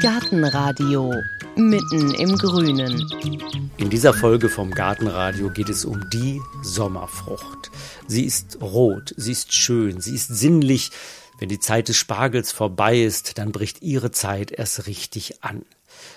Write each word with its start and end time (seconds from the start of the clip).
Gartenradio 0.00 1.12
mitten 1.56 2.14
im 2.14 2.36
Grünen. 2.38 3.06
In 3.76 3.90
dieser 3.90 4.14
Folge 4.14 4.48
vom 4.48 4.70
Gartenradio 4.70 5.50
geht 5.50 5.68
es 5.68 5.84
um 5.84 6.08
die 6.10 6.40
Sommerfrucht. 6.62 7.70
Sie 8.06 8.24
ist 8.24 8.58
rot, 8.62 9.12
sie 9.16 9.32
ist 9.32 9.52
schön, 9.52 10.00
sie 10.00 10.14
ist 10.14 10.28
sinnlich. 10.28 10.90
Wenn 11.38 11.50
die 11.50 11.60
Zeit 11.60 11.88
des 11.88 11.96
Spargels 11.96 12.50
vorbei 12.50 13.02
ist, 13.02 13.36
dann 13.38 13.52
bricht 13.52 13.82
ihre 13.82 14.10
Zeit 14.10 14.50
erst 14.52 14.86
richtig 14.86 15.42
an. 15.42 15.66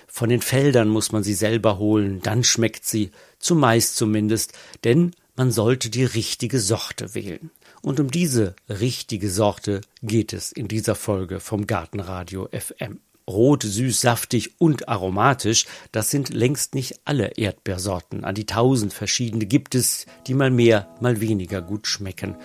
Von 0.06 0.30
den 0.30 0.40
Feldern 0.40 0.88
muss 0.88 1.12
man 1.12 1.22
sie 1.22 1.34
selber 1.34 1.78
holen, 1.78 2.20
dann 2.22 2.42
schmeckt 2.44 2.86
sie, 2.86 3.10
zumeist 3.38 3.96
zumindest, 3.96 4.52
denn 4.84 5.14
man 5.36 5.50
sollte 5.50 5.90
die 5.90 6.04
richtige 6.04 6.60
Sorte 6.60 7.14
wählen. 7.14 7.50
Und 7.84 8.00
um 8.00 8.10
diese 8.10 8.56
richtige 8.70 9.28
Sorte 9.28 9.82
geht 10.02 10.32
es 10.32 10.52
in 10.52 10.68
dieser 10.68 10.94
Folge 10.94 11.38
vom 11.38 11.66
Gartenradio 11.66 12.48
FM. 12.50 12.98
Rot, 13.28 13.62
süß, 13.62 14.00
saftig 14.00 14.58
und 14.58 14.88
aromatisch, 14.88 15.66
das 15.92 16.10
sind 16.10 16.30
längst 16.30 16.74
nicht 16.74 17.00
alle 17.04 17.32
Erdbeersorten. 17.36 18.24
An 18.24 18.34
die 18.34 18.46
tausend 18.46 18.94
verschiedene 18.94 19.44
gibt 19.44 19.74
es, 19.74 20.06
die 20.26 20.32
mal 20.32 20.50
mehr, 20.50 20.88
mal 21.00 21.20
weniger 21.20 21.60
gut 21.60 21.86
schmecken. 21.86 22.36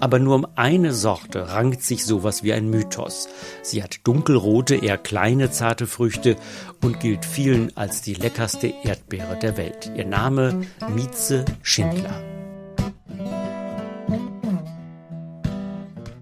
Aber 0.00 0.18
nur 0.18 0.34
um 0.34 0.46
eine 0.56 0.94
Sorte 0.94 1.50
rankt 1.50 1.82
sich 1.82 2.04
sowas 2.04 2.42
wie 2.42 2.54
ein 2.54 2.70
Mythos. 2.70 3.28
Sie 3.62 3.82
hat 3.82 4.00
dunkelrote, 4.04 4.76
eher 4.76 4.98
kleine, 4.98 5.50
zarte 5.50 5.86
Früchte 5.86 6.36
und 6.82 7.00
gilt 7.00 7.26
vielen 7.26 7.76
als 7.76 8.00
die 8.00 8.14
leckerste 8.14 8.72
Erdbeere 8.82 9.38
der 9.38 9.58
Welt. 9.58 9.90
Ihr 9.94 10.06
Name 10.06 10.62
Mieze 10.94 11.44
Schindler. 11.62 12.35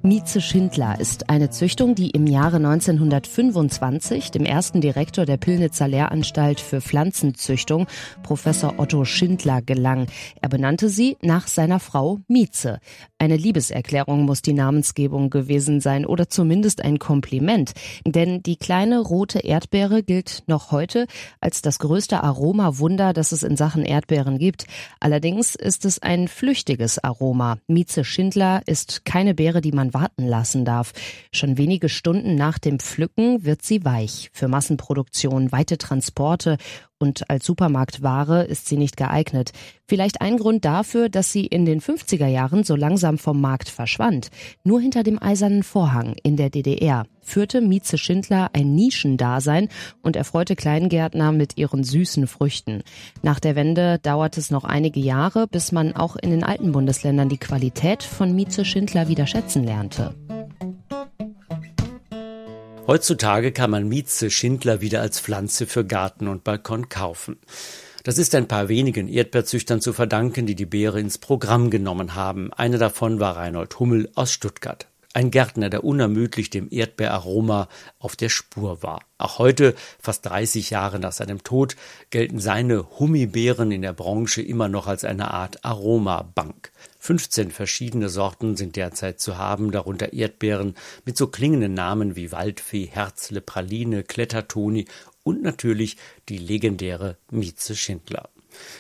Mieze 0.07 0.43
Schindler 0.43 1.01
ist 1.01 1.31
eine 1.31 1.49
Züchtung, 1.49 1.95
die 1.95 2.11
im 2.11 2.27
Jahre 2.27 2.57
1925 2.57 4.31
dem 4.31 4.45
ersten 4.45 4.83
Direktor 4.83 5.25
der 5.25 5.39
Pillnitzer 5.39 5.89
Lehranstalt 5.89 6.61
für 6.61 6.83
Pflanzenzüchtung, 6.83 7.87
Professor 8.23 8.75
Otto 8.77 9.07
Schindler, 9.07 9.63
gelang. 9.63 10.09
Er 10.43 10.51
benannte 10.51 10.91
sie 10.91 11.17
nach 11.23 11.47
seiner 11.47 11.81
Frau 11.81 12.21
Mieze. 12.29 12.81
Eine 13.17 13.39
Liebeserklärung 13.39 14.27
muss 14.27 14.43
die 14.43 14.53
Namensgebung 14.53 15.31
gewesen 15.31 15.81
sein 15.81 16.05
oder 16.05 16.29
zumindest 16.29 16.85
ein 16.85 16.99
Kompliment, 16.99 17.73
denn 18.05 18.43
die 18.43 18.57
kleine 18.57 19.01
rote 19.01 19.39
Erdbeere 19.39 20.03
gilt 20.03 20.43
noch 20.47 20.71
heute 20.71 21.07
als 21.41 21.63
das 21.63 21.79
größte 21.79 22.23
Aromawunder, 22.23 23.15
das 23.15 23.33
es 23.33 23.43
in 23.43 23.57
Sachen 23.57 23.87
Erdbeeren 23.87 24.37
gibt. 24.37 24.67
Allerdings 25.01 25.55
ist 25.55 25.87
es 25.87 26.03
ein 26.03 26.29
flüchtiges 26.29 27.03
Aroma. 27.03 27.57
Mieze 27.69 28.05
Schindler 28.05 28.61
ist 28.67 29.07
keine 29.07 29.33
Beere, 29.33 29.63
die 29.63 29.73
man 29.73 29.94
warten 29.95 30.27
lassen 30.27 30.65
darf. 30.65 30.93
Schon 31.33 31.57
wenige 31.57 31.89
Stunden 31.89 32.35
nach 32.35 32.59
dem 32.59 32.79
Pflücken 32.79 33.45
wird 33.45 33.63
sie 33.63 33.85
weich. 33.85 34.29
Für 34.33 34.49
Massenproduktion, 34.49 35.53
weite 35.53 35.79
Transporte 35.79 36.59
und 36.99 37.31
als 37.31 37.45
Supermarktware 37.47 38.45
ist 38.45 38.67
sie 38.67 38.77
nicht 38.77 38.97
geeignet. 38.97 39.53
Vielleicht 39.87 40.21
ein 40.21 40.37
Grund 40.37 40.65
dafür, 40.65 41.09
dass 41.09 41.33
sie 41.33 41.47
in 41.47 41.65
den 41.65 41.81
50er 41.81 42.27
Jahren 42.27 42.65
so 42.65 42.77
langsam 42.77 43.19
vom 43.19 43.41
Markt 43.41 43.69
verschwand. 43.69 44.31
Nur 44.65 44.81
hinter 44.81 45.03
dem 45.03 45.23
eisernen 45.23 45.63
Vorhang 45.63 46.15
in 46.23 46.37
der 46.37 46.51
DDR 46.51 47.07
führte 47.25 47.61
Mieze 47.61 47.99
Schindler 47.99 48.51
ein 48.53 48.75
Nischendasein 48.75 49.69
und 50.03 50.17
erfreute 50.17 50.55
Kleingärtner 50.55 51.33
mit 51.33 51.57
ihren 51.57 51.83
süßen 51.83 52.27
Früchten. 52.27 52.83
Nach 53.23 53.41
der 53.41 53.57
Wende 53.57 53.99
dauert 53.99 54.39
es 54.39 54.51
noch 54.51 54.65
einige 54.65 55.01
Jahre, 55.01 55.47
bis 55.49 55.73
man 55.73 55.97
auch 55.97 56.17
in 56.17 56.31
den 56.31 56.45
alten 56.45 56.73
Bundesländern 56.73 57.29
die 57.29 57.39
Qualität 57.39 58.03
von 58.03 58.35
Mieze 58.35 58.65
Schindler 58.65 59.09
wieder 59.09 59.27
schätzen 59.27 59.65
lernte. 59.65 60.15
Heutzutage 62.87 63.51
kann 63.51 63.71
man 63.71 63.89
Mieze 63.89 64.31
Schindler 64.31 64.83
wieder 64.83 65.01
als 65.01 65.19
Pflanze 65.19 65.67
für 65.67 65.87
Garten 65.87 66.29
und 66.29 66.45
Balkon 66.45 66.91
kaufen. 66.91 67.39
Das 68.03 68.19
ist 68.19 68.35
ein 68.35 68.47
paar 68.47 68.69
wenigen 68.69 69.09
Erdbeerzüchtern 69.09 69.81
zu 69.81 69.95
verdanken, 69.95 70.45
die 70.45 70.55
die 70.55 70.67
Beere 70.67 71.01
ins 71.01 71.17
Programm 71.17 71.71
genommen 71.71 72.15
haben. 72.15 72.53
Einer 72.53 72.77
davon 72.77 73.19
war 73.21 73.37
Reinhold 73.37 73.81
Hummel 73.81 74.11
aus 74.15 74.31
Stuttgart. 74.31 74.87
Ein 75.17 75.31
Gärtner, 75.31 75.71
der 75.71 75.85
unermüdlich 75.85 76.51
dem 76.51 76.67
Erdbeeraroma 76.73 77.69
auf 78.01 78.17
der 78.17 78.29
Spur 78.29 78.83
war. 78.83 78.99
Auch 79.17 79.39
heute, 79.39 79.77
fast 80.01 80.27
30 80.27 80.71
Jahre 80.71 80.99
nach 80.99 81.13
seinem 81.13 81.45
Tod, 81.45 81.77
gelten 82.11 82.41
seine 82.41 82.99
Hummibeeren 82.99 83.71
in 83.71 83.83
der 83.83 83.93
Branche 83.93 84.43
immer 84.43 84.69
noch 84.69 84.89
als 84.89 85.05
eine 85.05 85.31
Art 85.31 85.65
Aromabank. 85.65 86.73
15 86.99 87.53
verschiedene 87.53 88.09
Sorten 88.09 88.57
sind 88.57 88.75
derzeit 88.75 89.21
zu 89.21 89.39
haben, 89.39 89.71
darunter 89.71 90.13
Erdbeeren 90.13 90.75
mit 91.05 91.17
so 91.17 91.29
klingenden 91.29 91.75
Namen 91.75 92.17
wie 92.17 92.33
Waldfee, 92.33 92.87
Herzle, 92.87 93.41
Praline, 93.41 94.03
Klettertoni 94.03 94.87
und 95.23 95.43
natürlich 95.43 95.97
die 96.29 96.39
legendäre 96.39 97.19
Mieze 97.31 97.77
Schindler. 97.77 98.31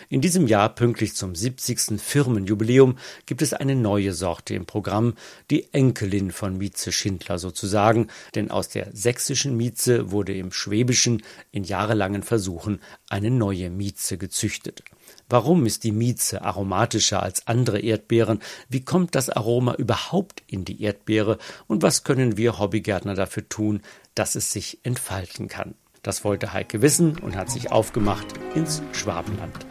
In 0.08 0.20
diesem 0.20 0.46
Jahr, 0.46 0.74
pünktlich 0.74 1.14
zum 1.14 1.34
70. 1.34 2.00
Firmenjubiläum, 2.00 2.98
gibt 3.26 3.42
es 3.42 3.52
eine 3.52 3.74
neue 3.74 4.12
Sorte 4.12 4.54
im 4.54 4.66
Programm, 4.66 5.14
die 5.50 5.72
Enkelin 5.72 6.30
von 6.30 6.58
Mieze 6.58 6.92
Schindler 6.92 7.38
sozusagen, 7.38 8.08
denn 8.34 8.50
aus 8.50 8.68
der 8.68 8.88
sächsischen 8.92 9.56
Mieze 9.56 10.10
wurde 10.10 10.34
im 10.34 10.52
Schwäbischen 10.52 11.22
in 11.52 11.64
jahrelangen 11.64 12.22
Versuchen 12.22 12.80
eine 13.08 13.30
neue 13.30 13.70
Mieze 13.70 14.18
gezüchtet. 14.18 14.82
Warum 15.28 15.66
ist 15.66 15.84
die 15.84 15.92
Mieze 15.92 16.42
aromatischer 16.42 17.22
als 17.22 17.46
andere 17.46 17.80
Erdbeeren? 17.80 18.40
Wie 18.68 18.84
kommt 18.84 19.14
das 19.14 19.30
Aroma 19.30 19.74
überhaupt 19.74 20.42
in 20.46 20.64
die 20.64 20.82
Erdbeere? 20.82 21.38
Und 21.66 21.82
was 21.82 22.04
können 22.04 22.36
wir 22.36 22.58
Hobbygärtner 22.58 23.14
dafür 23.14 23.48
tun, 23.48 23.82
dass 24.14 24.34
es 24.34 24.52
sich 24.52 24.78
entfalten 24.82 25.48
kann? 25.48 25.74
Das 26.04 26.22
wollte 26.22 26.52
Heike 26.52 26.82
wissen 26.82 27.18
und 27.18 27.34
hat 27.34 27.50
sich 27.50 27.72
aufgemacht 27.72 28.26
ins 28.54 28.82
Schwabenland. 28.92 29.66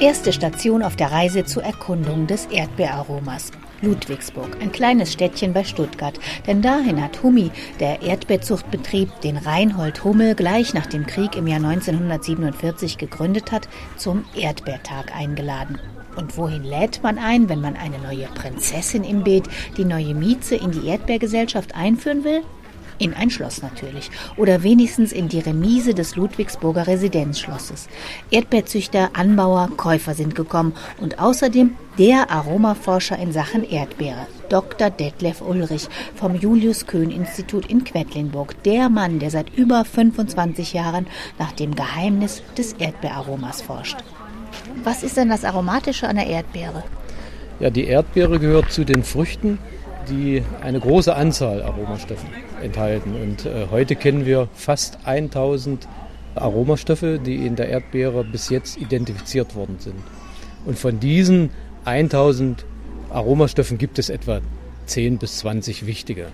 Erste 0.00 0.32
Station 0.32 0.82
auf 0.82 0.96
der 0.96 1.12
Reise 1.12 1.44
zur 1.44 1.62
Erkundung 1.62 2.26
des 2.26 2.46
Erdbeeraromas. 2.46 3.52
Ludwigsburg, 3.82 4.56
ein 4.60 4.72
kleines 4.72 5.12
Städtchen 5.12 5.52
bei 5.52 5.62
Stuttgart. 5.62 6.18
Denn 6.48 6.60
dahin 6.60 7.00
hat 7.00 7.22
Hummi, 7.22 7.52
der 7.78 8.02
Erdbeerzuchtbetrieb, 8.02 9.20
den 9.20 9.36
Reinhold 9.36 10.02
Hummel 10.02 10.34
gleich 10.34 10.74
nach 10.74 10.86
dem 10.86 11.06
Krieg 11.06 11.36
im 11.36 11.46
Jahr 11.46 11.64
1947 11.64 12.98
gegründet 12.98 13.52
hat, 13.52 13.68
zum 13.96 14.24
Erdbeertag 14.34 15.14
eingeladen. 15.14 15.78
Und 16.16 16.36
wohin 16.36 16.64
lädt 16.64 17.02
man 17.02 17.18
ein, 17.18 17.48
wenn 17.48 17.60
man 17.60 17.76
eine 17.76 17.98
neue 17.98 18.26
Prinzessin 18.28 19.04
im 19.04 19.24
Beet, 19.24 19.44
die 19.76 19.84
neue 19.84 20.14
Mieze 20.14 20.56
in 20.56 20.70
die 20.70 20.86
Erdbeergesellschaft 20.88 21.74
einführen 21.74 22.24
will? 22.24 22.42
In 22.98 23.14
ein 23.14 23.30
Schloss 23.30 23.62
natürlich. 23.62 24.10
Oder 24.36 24.62
wenigstens 24.62 25.10
in 25.10 25.28
die 25.28 25.40
Remise 25.40 25.92
des 25.92 26.14
Ludwigsburger 26.14 26.86
Residenzschlosses. 26.86 27.88
Erdbeerzüchter, 28.30 29.10
Anbauer, 29.14 29.70
Käufer 29.76 30.14
sind 30.14 30.34
gekommen 30.34 30.74
und 31.00 31.18
außerdem 31.18 31.74
der 31.98 32.30
Aromaforscher 32.30 33.18
in 33.18 33.32
Sachen 33.32 33.68
Erdbeere, 33.68 34.26
Dr. 34.48 34.90
Detlef 34.90 35.42
Ulrich 35.42 35.88
vom 36.14 36.36
Julius-Köhn-Institut 36.36 37.66
in 37.66 37.82
Quedlinburg. 37.82 38.62
Der 38.62 38.88
Mann, 38.88 39.18
der 39.18 39.30
seit 39.30 39.52
über 39.56 39.84
25 39.84 40.72
Jahren 40.72 41.06
nach 41.38 41.52
dem 41.52 41.74
Geheimnis 41.74 42.42
des 42.56 42.74
Erdbeeraromas 42.74 43.62
forscht. 43.62 43.96
Was 44.84 45.02
ist 45.02 45.16
denn 45.16 45.28
das 45.28 45.44
Aromatische 45.44 46.08
an 46.08 46.16
der 46.16 46.26
Erdbeere? 46.26 46.82
Ja, 47.60 47.70
die 47.70 47.84
Erdbeere 47.84 48.38
gehört 48.38 48.72
zu 48.72 48.84
den 48.84 49.04
Früchten, 49.04 49.58
die 50.08 50.42
eine 50.62 50.80
große 50.80 51.14
Anzahl 51.14 51.62
Aromastoffe 51.62 52.26
enthalten. 52.62 53.14
Und 53.14 53.46
äh, 53.46 53.66
heute 53.70 53.94
kennen 53.96 54.26
wir 54.26 54.48
fast 54.54 54.98
1000 55.04 55.86
Aromastoffe, 56.34 57.18
die 57.24 57.46
in 57.46 57.56
der 57.56 57.68
Erdbeere 57.68 58.24
bis 58.24 58.48
jetzt 58.48 58.78
identifiziert 58.78 59.54
worden 59.54 59.76
sind. 59.78 59.96
Und 60.64 60.78
von 60.78 60.98
diesen 60.98 61.50
1000 61.84 62.64
Aromastoffen 63.10 63.78
gibt 63.78 63.98
es 63.98 64.08
etwa 64.08 64.40
10 64.86 65.18
bis 65.18 65.38
20 65.38 65.86
wichtige. 65.86 66.28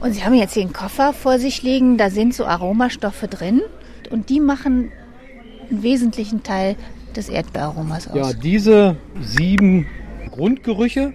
Und 0.00 0.12
Sie 0.12 0.24
haben 0.24 0.34
jetzt 0.34 0.54
hier 0.54 0.62
einen 0.62 0.72
Koffer 0.72 1.12
vor 1.12 1.38
sich 1.38 1.62
liegen, 1.62 1.96
da 1.96 2.10
sind 2.10 2.34
so 2.34 2.44
Aromastoffe 2.44 3.26
drin 3.28 3.62
und 4.10 4.28
die 4.28 4.40
machen 4.40 4.92
einen 5.70 5.82
wesentlichen 5.82 6.42
Teil 6.42 6.76
des 7.16 7.28
Erdbeeraromas 7.28 8.08
aus. 8.08 8.16
Ja, 8.16 8.32
diese 8.32 8.96
sieben 9.20 9.86
Grundgerüche 10.30 11.12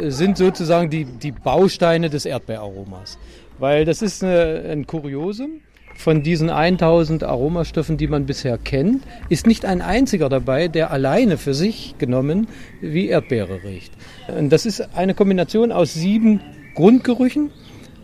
sind 0.00 0.36
sozusagen 0.36 0.90
die, 0.90 1.04
die 1.04 1.32
Bausteine 1.32 2.10
des 2.10 2.26
Erdbeeraromas. 2.26 3.18
Weil 3.58 3.84
das 3.84 4.02
ist 4.02 4.22
eine, 4.22 4.64
ein 4.70 4.86
Kuriosum. 4.86 5.60
Von 5.94 6.22
diesen 6.22 6.50
1000 6.50 7.24
Aromastoffen, 7.24 7.96
die 7.96 8.06
man 8.06 8.26
bisher 8.26 8.58
kennt, 8.58 9.02
ist 9.30 9.46
nicht 9.46 9.64
ein 9.64 9.80
einziger 9.80 10.28
dabei, 10.28 10.68
der 10.68 10.90
alleine 10.90 11.38
für 11.38 11.54
sich 11.54 11.94
genommen 11.96 12.48
wie 12.82 13.08
Erdbeere 13.08 13.64
riecht. 13.64 13.92
Und 14.28 14.50
das 14.50 14.66
ist 14.66 14.94
eine 14.94 15.14
Kombination 15.14 15.72
aus 15.72 15.94
sieben 15.94 16.42
Grundgerüchen, 16.74 17.50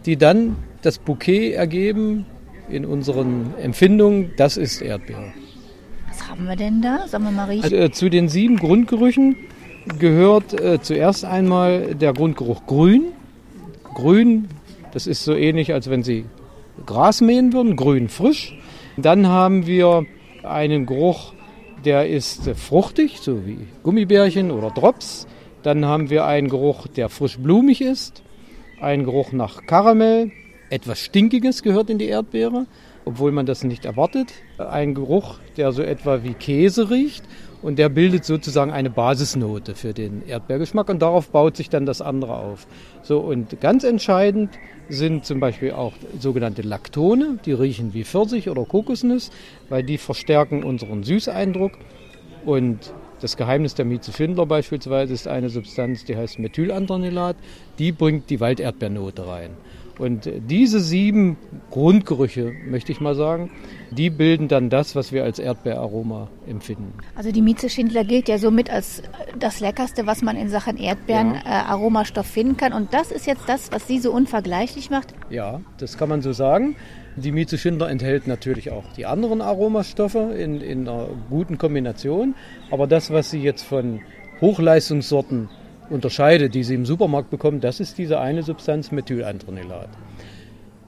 die 0.06 0.16
dann 0.16 0.56
das 0.80 0.98
Bouquet 0.98 1.52
ergeben 1.52 2.24
in 2.70 2.86
unseren 2.86 3.52
Empfindungen. 3.60 4.32
Das 4.38 4.56
ist 4.56 4.80
Erdbeere. 4.80 5.34
Haben 6.28 6.46
wir 6.46 6.56
denn 6.56 6.82
da? 6.82 7.06
Sagen 7.08 7.24
wir 7.24 7.30
mal 7.30 7.48
riechen. 7.48 7.64
Also, 7.64 7.76
äh, 7.76 7.90
zu 7.90 8.08
den 8.08 8.28
sieben 8.28 8.56
Grundgerüchen 8.56 9.36
gehört 9.98 10.58
äh, 10.58 10.80
zuerst 10.80 11.24
einmal 11.24 11.94
der 11.94 12.12
Grundgeruch 12.12 12.66
grün. 12.66 13.06
Grün, 13.94 14.48
das 14.92 15.06
ist 15.06 15.24
so 15.24 15.34
ähnlich, 15.34 15.72
als 15.72 15.90
wenn 15.90 16.02
Sie 16.02 16.24
Gras 16.86 17.20
mähen 17.20 17.52
würden, 17.52 17.76
grün 17.76 18.08
frisch. 18.08 18.56
Dann 18.96 19.26
haben 19.26 19.66
wir 19.66 20.06
einen 20.42 20.86
Geruch, 20.86 21.34
der 21.84 22.08
ist 22.08 22.48
fruchtig, 22.50 23.18
so 23.20 23.46
wie 23.46 23.58
Gummibärchen 23.82 24.50
oder 24.50 24.70
Drops. 24.70 25.26
Dann 25.62 25.84
haben 25.84 26.10
wir 26.10 26.26
einen 26.26 26.48
Geruch, 26.48 26.86
der 26.86 27.08
frisch 27.08 27.38
blumig 27.38 27.80
ist. 27.80 28.22
Ein 28.80 29.04
Geruch 29.04 29.32
nach 29.32 29.66
Karamell. 29.66 30.32
Etwas 30.70 31.00
Stinkiges 31.00 31.62
gehört 31.62 31.90
in 31.90 31.98
die 31.98 32.06
Erdbeere, 32.06 32.66
obwohl 33.04 33.32
man 33.32 33.46
das 33.46 33.64
nicht 33.64 33.84
erwartet. 33.84 34.32
Ein 34.58 34.94
Geruch, 34.94 35.38
der 35.56 35.72
so 35.72 35.82
etwa 35.82 36.22
wie 36.22 36.34
Käse 36.34 36.90
riecht 36.90 37.24
und 37.62 37.78
der 37.78 37.88
bildet 37.88 38.24
sozusagen 38.24 38.72
eine 38.72 38.90
Basisnote 38.90 39.74
für 39.74 39.94
den 39.94 40.26
Erdbeergeschmack 40.26 40.88
und 40.88 41.00
darauf 41.00 41.30
baut 41.30 41.56
sich 41.56 41.70
dann 41.70 41.86
das 41.86 42.02
andere 42.02 42.36
auf. 42.36 42.66
So 43.02 43.20
und 43.20 43.60
ganz 43.60 43.84
entscheidend 43.84 44.50
sind 44.88 45.24
zum 45.24 45.40
Beispiel 45.40 45.72
auch 45.72 45.92
sogenannte 46.18 46.62
Laktone, 46.62 47.38
die 47.44 47.52
riechen 47.52 47.94
wie 47.94 48.04
Pfirsich 48.04 48.50
oder 48.50 48.64
Kokosnuss, 48.64 49.30
weil 49.68 49.82
die 49.82 49.98
verstärken 49.98 50.64
unseren 50.64 51.04
Süßeindruck 51.04 51.72
und 52.44 52.92
das 53.20 53.36
Geheimnis 53.36 53.76
der 53.76 53.84
Mieze 53.84 54.12
Schindler 54.12 54.46
beispielsweise 54.46 55.14
ist 55.14 55.28
eine 55.28 55.48
Substanz, 55.48 56.04
die 56.04 56.16
heißt 56.16 56.40
Methylandronilat, 56.40 57.36
die 57.78 57.92
bringt 57.92 58.28
die 58.30 58.40
Walderdbeernote 58.40 59.28
rein. 59.28 59.50
Und 59.98 60.30
diese 60.48 60.80
sieben 60.80 61.36
Grundgerüche, 61.70 62.52
möchte 62.66 62.92
ich 62.92 63.00
mal 63.00 63.14
sagen, 63.14 63.50
die 63.90 64.10
bilden 64.10 64.48
dann 64.48 64.70
das, 64.70 64.96
was 64.96 65.12
wir 65.12 65.24
als 65.24 65.38
Erdbeeraroma 65.38 66.28
empfinden. 66.46 66.94
Also 67.14 67.30
die 67.30 67.42
Mieze 67.42 67.68
Schindler 67.68 68.04
gilt 68.04 68.28
ja 68.28 68.38
somit 68.38 68.70
als 68.70 69.02
das 69.38 69.60
Leckerste, 69.60 70.06
was 70.06 70.22
man 70.22 70.36
in 70.36 70.48
Sachen 70.48 70.76
Erdbeeren-Aromastoff 70.76 72.26
ja. 72.26 72.30
äh, 72.30 72.34
finden 72.34 72.56
kann. 72.56 72.72
Und 72.72 72.94
das 72.94 73.12
ist 73.12 73.26
jetzt 73.26 73.48
das, 73.48 73.70
was 73.70 73.86
sie 73.86 73.98
so 73.98 74.12
unvergleichlich 74.12 74.90
macht? 74.90 75.14
Ja, 75.30 75.60
das 75.78 75.98
kann 75.98 76.08
man 76.08 76.22
so 76.22 76.32
sagen. 76.32 76.76
Die 77.16 77.32
Mieze 77.32 77.58
Schindler 77.58 77.90
enthält 77.90 78.26
natürlich 78.26 78.70
auch 78.70 78.84
die 78.96 79.04
anderen 79.04 79.42
Aromastoffe 79.42 80.32
in, 80.34 80.62
in 80.62 80.88
einer 80.88 81.08
guten 81.28 81.58
Kombination. 81.58 82.34
Aber 82.70 82.86
das, 82.86 83.10
was 83.10 83.30
sie 83.30 83.42
jetzt 83.42 83.62
von 83.62 84.00
Hochleistungssorten 84.40 85.50
unterscheidet, 85.92 86.54
die 86.54 86.64
Sie 86.64 86.74
im 86.74 86.86
Supermarkt 86.86 87.30
bekommen, 87.30 87.60
das 87.60 87.80
ist 87.80 87.98
diese 87.98 88.20
eine 88.20 88.42
Substanz 88.42 88.90
Methylandronilat. 88.90 89.88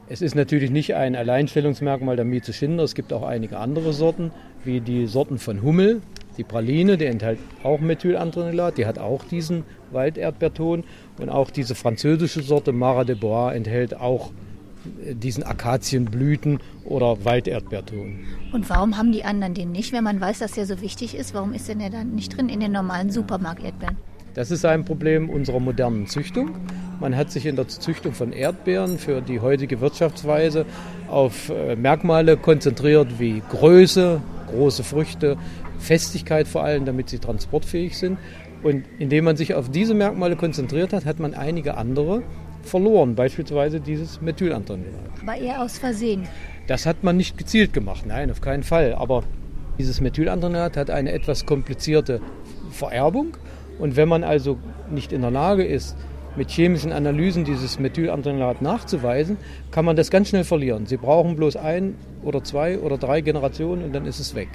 Es 0.07 0.21
ist 0.21 0.35
natürlich 0.35 0.71
nicht 0.71 0.95
ein 0.95 1.17
Alleinstellungsmerkmal 1.17 2.17
der 2.17 2.27
Mieze 2.27 2.53
Schinder. 2.53 2.85
Es 2.85 2.95
gibt 2.95 3.13
auch 3.13 3.23
einige 3.23 3.59
andere 3.59 3.95
Sorten, 3.95 4.33
wie 4.63 4.81
die 4.81 5.07
Sorten 5.07 5.39
von 5.39 5.63
Hummel. 5.63 6.03
Die 6.37 6.45
Praline, 6.45 6.99
die 6.99 7.07
enthält 7.07 7.39
auch 7.63 7.81
Methylandronilat, 7.81 8.77
die 8.77 8.87
hat 8.87 8.99
auch 8.99 9.25
diesen 9.25 9.65
Walderdbeerton. 9.93 10.85
Und 11.19 11.29
auch 11.31 11.51
diese 11.51 11.75
französische 11.75 12.43
Sorte 12.43 12.73
Mara 12.73 13.05
de 13.05 13.15
Bois 13.15 13.53
enthält 13.53 13.99
auch 13.99 14.31
äh, 15.07 15.15
diesen 15.15 15.43
Akazienblüten 15.43 16.61
oder 16.85 17.25
Walderdbeerton. 17.25 18.19
Und 18.53 18.69
warum 18.69 18.99
haben 18.99 19.13
die 19.13 19.25
anderen 19.25 19.55
den 19.55 19.73
nicht, 19.73 19.93
wenn 19.95 20.05
man 20.05 20.21
weiß, 20.21 20.41
dass 20.41 20.53
der 20.53 20.67
so 20.67 20.83
wichtig 20.83 21.15
ist? 21.15 21.33
Warum 21.33 21.55
ist 21.55 21.69
denn 21.69 21.79
der 21.79 21.91
dann 21.91 22.15
nicht 22.15 22.37
drin 22.37 22.51
in 22.51 22.61
den 22.61 22.73
normalen 22.73 23.11
Supermarkt-Erdbeeren? 23.11 23.97
Das 24.35 24.51
ist 24.51 24.65
ein 24.65 24.85
Problem 24.85 25.31
unserer 25.31 25.61
modernen 25.61 26.09
Züchtung. 26.09 26.57
Man 26.99 27.17
hat 27.17 27.31
sich 27.31 27.47
in 27.47 27.55
der 27.55 27.69
Züchtung 27.69 28.13
von 28.13 28.33
Erdbeeren 28.33 28.99
für 28.99 29.21
die 29.21 29.39
heutige 29.39 29.81
Wirtschaftsweise 29.81 30.67
auf 31.09 31.51
äh, 31.51 31.77
Merkmale 31.77 32.37
konzentriert 32.37 33.21
wie 33.21 33.43
Größe, 33.49 34.21
große 34.49 34.83
Früchte, 34.83 35.37
Festigkeit 35.79 36.49
vor 36.49 36.65
allem, 36.65 36.85
damit 36.85 37.11
sie 37.11 37.21
transportfähig 37.21 37.97
sind. 37.97 38.19
Und 38.65 38.85
indem 38.99 39.25
man 39.25 39.37
sich 39.37 39.55
auf 39.55 39.71
diese 39.71 39.95
Merkmale 39.95 40.35
konzentriert 40.35 40.93
hat, 40.93 41.05
hat 41.05 41.21
man 41.21 41.35
einige 41.35 41.77
andere 41.77 42.23
verloren, 42.63 43.15
beispielsweise 43.15 43.79
dieses 43.79 44.21
Methylandronilat. 44.21 44.95
Aber 45.23 45.37
eher 45.37 45.63
aus 45.63 45.79
Versehen. 45.79 46.27
Das 46.67 46.87
hat 46.87 47.05
man 47.05 47.17
nicht 47.17 47.39
gezielt 47.39 47.73
gemacht, 47.73 48.05
nein, 48.07 48.31
auf 48.33 48.41
keinen 48.41 48.63
Fall. 48.65 48.95
Aber 48.95 49.23
dieses 49.79 50.01
Methylandronilat 50.01 50.77
hat 50.77 50.91
eine 50.91 51.13
etwas 51.13 51.47
komplizierte 51.47 52.21
Vererbung 52.71 53.37
und 53.79 53.97
wenn 53.97 54.09
man 54.09 54.25
also 54.25 54.59
nicht 54.91 55.13
in 55.13 55.23
der 55.23 55.31
Lage 55.31 55.65
ist, 55.65 55.97
mit 56.37 56.51
chemischen 56.51 56.93
Analysen 56.93 57.45
dieses 57.45 57.79
Methylandrenolat 57.79 58.61
nachzuweisen, 58.61 59.37
kann 59.71 59.85
man 59.85 59.97
das 59.97 60.11
ganz 60.11 60.31
schnell 60.31 60.45
verlieren. 60.45 60.87
Sie 60.87 60.97
brauchen 60.97 61.37
bloß 61.37 61.57
ein 61.57 61.95
oder 62.23 62.43
zwei 62.43 62.79
oder 62.79 62.99
drei 62.99 63.21
Generationen 63.21 63.85
und 63.85 63.93
dann 63.95 64.07
ist 64.07 64.19
es 64.19 64.35
weg. 64.35 64.49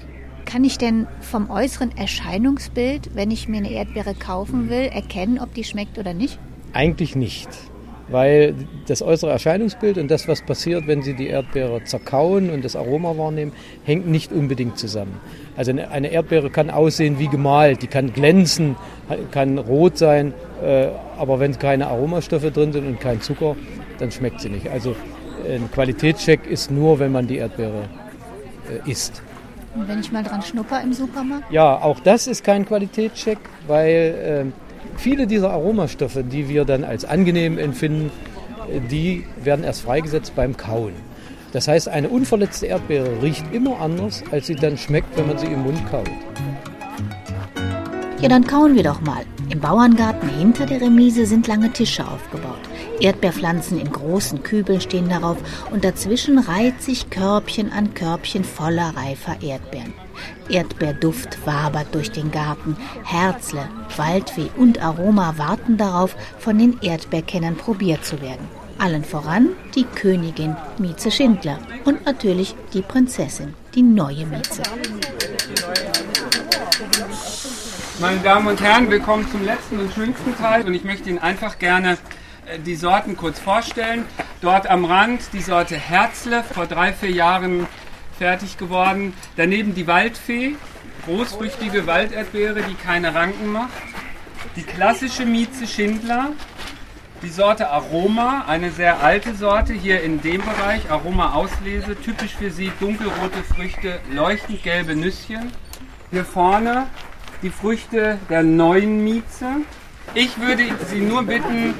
Kann 0.45 0.63
ich 0.63 0.77
denn 0.77 1.07
vom 1.21 1.49
äußeren 1.49 1.95
Erscheinungsbild, 1.95 3.15
wenn 3.15 3.31
ich 3.31 3.47
mir 3.47 3.57
eine 3.57 3.71
Erdbeere 3.71 4.13
kaufen 4.15 4.69
will, 4.69 4.89
erkennen, 4.91 5.39
ob 5.39 5.53
die 5.53 5.63
schmeckt 5.63 5.97
oder 5.97 6.13
nicht? 6.13 6.39
Eigentlich 6.73 7.15
nicht 7.15 7.49
weil 8.09 8.55
das 8.87 9.01
äußere 9.01 9.31
Erscheinungsbild 9.31 9.97
und 9.97 10.09
das, 10.09 10.27
was 10.27 10.41
passiert, 10.41 10.87
wenn 10.87 11.01
Sie 11.01 11.13
die 11.13 11.27
Erdbeere 11.27 11.83
zerkauen 11.83 12.49
und 12.49 12.65
das 12.65 12.75
Aroma 12.75 13.17
wahrnehmen, 13.17 13.51
hängt 13.83 14.07
nicht 14.07 14.31
unbedingt 14.31 14.77
zusammen. 14.77 15.19
Also 15.55 15.71
eine 15.71 16.11
Erdbeere 16.11 16.49
kann 16.49 16.69
aussehen 16.69 17.19
wie 17.19 17.27
gemalt, 17.27 17.81
die 17.81 17.87
kann 17.87 18.13
glänzen, 18.13 18.75
kann 19.31 19.57
rot 19.57 19.97
sein, 19.97 20.33
äh, 20.63 20.87
aber 21.17 21.39
wenn 21.39 21.57
keine 21.57 21.87
Aromastoffe 21.87 22.51
drin 22.51 22.71
sind 22.71 22.87
und 22.87 22.99
kein 22.99 23.21
Zucker, 23.21 23.55
dann 23.99 24.11
schmeckt 24.11 24.41
sie 24.41 24.49
nicht. 24.49 24.69
Also 24.69 24.95
ein 25.47 25.69
Qualitätscheck 25.71 26.45
ist 26.47 26.71
nur, 26.71 26.99
wenn 26.99 27.11
man 27.11 27.27
die 27.27 27.37
Erdbeere 27.37 27.83
äh, 28.85 28.89
isst. 28.89 29.21
Und 29.75 29.87
wenn 29.87 29.99
ich 29.99 30.11
mal 30.11 30.23
dran 30.23 30.41
schnupper 30.41 30.81
im 30.81 30.93
Supermarkt? 30.93 31.51
Ja, 31.51 31.81
auch 31.81 31.99
das 31.99 32.27
ist 32.27 32.43
kein 32.43 32.65
Qualitätscheck, 32.65 33.37
weil 33.67 34.15
ähm, 34.23 34.53
Viele 34.97 35.27
dieser 35.27 35.51
Aromastoffe, 35.51 36.23
die 36.23 36.49
wir 36.49 36.65
dann 36.65 36.83
als 36.83 37.05
angenehm 37.05 37.57
empfinden, 37.57 38.11
die 38.91 39.25
werden 39.41 39.63
erst 39.63 39.81
freigesetzt 39.81 40.35
beim 40.35 40.57
Kauen. 40.57 40.93
Das 41.51 41.67
heißt, 41.67 41.87
eine 41.89 42.09
unverletzte 42.09 42.67
Erdbeere 42.67 43.21
riecht 43.21 43.43
immer 43.53 43.79
anders, 43.79 44.23
als 44.31 44.47
sie 44.47 44.55
dann 44.55 44.77
schmeckt, 44.77 45.17
wenn 45.17 45.27
man 45.27 45.37
sie 45.37 45.47
im 45.47 45.63
Mund 45.63 45.79
kaut. 45.89 46.09
Ja, 48.21 48.27
dann 48.27 48.45
kauen 48.45 48.75
wir 48.75 48.83
doch 48.83 49.01
mal. 49.01 49.23
Im 49.49 49.61
Bauerngarten 49.61 50.29
hinter 50.29 50.65
der 50.65 50.81
Remise 50.81 51.25
sind 51.25 51.47
lange 51.47 51.71
Tische 51.71 52.05
aufgebaut. 52.05 52.59
Erdbeerpflanzen 52.99 53.79
in 53.79 53.89
großen 53.91 54.43
Kübeln 54.43 54.81
stehen 54.81 55.09
darauf 55.09 55.37
und 55.71 55.83
dazwischen 55.83 56.37
reiht 56.37 56.81
sich 56.81 57.09
Körbchen 57.09 57.71
an 57.71 57.93
Körbchen 57.93 58.43
voller 58.43 58.93
reifer 58.95 59.37
Erdbeeren. 59.41 59.93
Erdbeerduft 60.49 61.45
wabert 61.45 61.93
durch 61.93 62.11
den 62.11 62.31
Garten. 62.31 62.75
Herzle, 63.03 63.67
Waldfee 63.97 64.49
und 64.57 64.81
Aroma 64.81 65.35
warten 65.37 65.77
darauf, 65.77 66.15
von 66.39 66.57
den 66.57 66.79
Erdbeerkennern 66.81 67.55
probiert 67.55 68.05
zu 68.05 68.21
werden. 68.21 68.47
Allen 68.79 69.03
voran 69.03 69.49
die 69.75 69.83
Königin 69.83 70.55
Mieze 70.77 71.11
Schindler 71.11 71.59
und 71.83 72.05
natürlich 72.05 72.55
die 72.73 72.81
Prinzessin, 72.81 73.53
die 73.75 73.81
neue 73.81 74.25
Mieze. 74.25 74.63
Meine 77.99 78.19
Damen 78.19 78.47
und 78.47 78.61
Herren, 78.61 78.89
willkommen 78.89 79.29
zum 79.29 79.43
letzten 79.43 79.79
und 79.79 79.93
schönsten 79.93 80.37
Teil 80.37 80.65
und 80.65 80.73
ich 80.73 80.85
möchte 80.85 81.09
Ihnen 81.09 81.19
einfach 81.19 81.59
gerne 81.59 81.97
äh, 82.45 82.57
die 82.59 82.75
Sorten 82.75 83.17
kurz 83.17 83.39
vorstellen. 83.39 84.05
Dort 84.41 84.69
am 84.69 84.85
Rand 84.85 85.21
die 85.33 85.41
Sorte 85.41 85.75
Herzle, 85.75 86.43
vor 86.43 86.65
drei, 86.65 86.93
vier 86.93 87.11
Jahren 87.11 87.67
fertig 88.19 88.57
geworden. 88.57 89.13
Daneben 89.37 89.73
die 89.73 89.87
Waldfee, 89.87 90.55
großfrüchtige 91.05 91.87
Walderdbeere, 91.87 92.61
die 92.61 92.75
keine 92.75 93.15
Ranken 93.15 93.51
macht. 93.51 93.71
Die 94.57 94.63
klassische 94.63 95.25
Mieze 95.25 95.65
Schindler, 95.65 96.31
die 97.23 97.29
Sorte 97.29 97.69
Aroma, 97.69 98.45
eine 98.47 98.71
sehr 98.71 99.01
alte 99.01 99.33
Sorte 99.35 99.73
hier 99.73 100.03
in 100.03 100.21
dem 100.21 100.41
Bereich, 100.41 100.91
Aroma 100.91 101.33
Auslese, 101.33 101.95
typisch 101.95 102.35
für 102.35 102.51
sie 102.51 102.71
dunkelrote 102.79 103.41
Früchte, 103.55 103.99
leuchtend 104.11 104.63
gelbe 104.63 104.95
Nüsschen. 104.95 105.51
Hier 106.11 106.25
vorne 106.25 106.87
die 107.41 107.49
Früchte 107.49 108.17
der 108.29 108.43
neuen 108.43 109.03
Mieze. 109.03 109.61
Ich 110.13 110.39
würde 110.39 110.63
Sie 110.87 110.99
nur 110.99 111.23
bitten, 111.23 111.73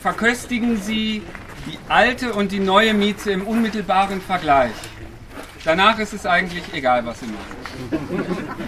verköstigen 0.00 0.80
Sie 0.80 1.22
die 1.66 1.78
alte 1.88 2.32
und 2.32 2.52
die 2.52 2.60
neue 2.60 2.94
Mieze 2.94 3.32
im 3.32 3.42
unmittelbaren 3.46 4.22
Vergleich. 4.22 4.72
Danach 5.64 5.98
ist 5.98 6.14
es 6.14 6.24
eigentlich 6.26 6.64
egal, 6.72 7.04
was 7.04 7.20
sie 7.20 7.26
machen. 7.26 7.60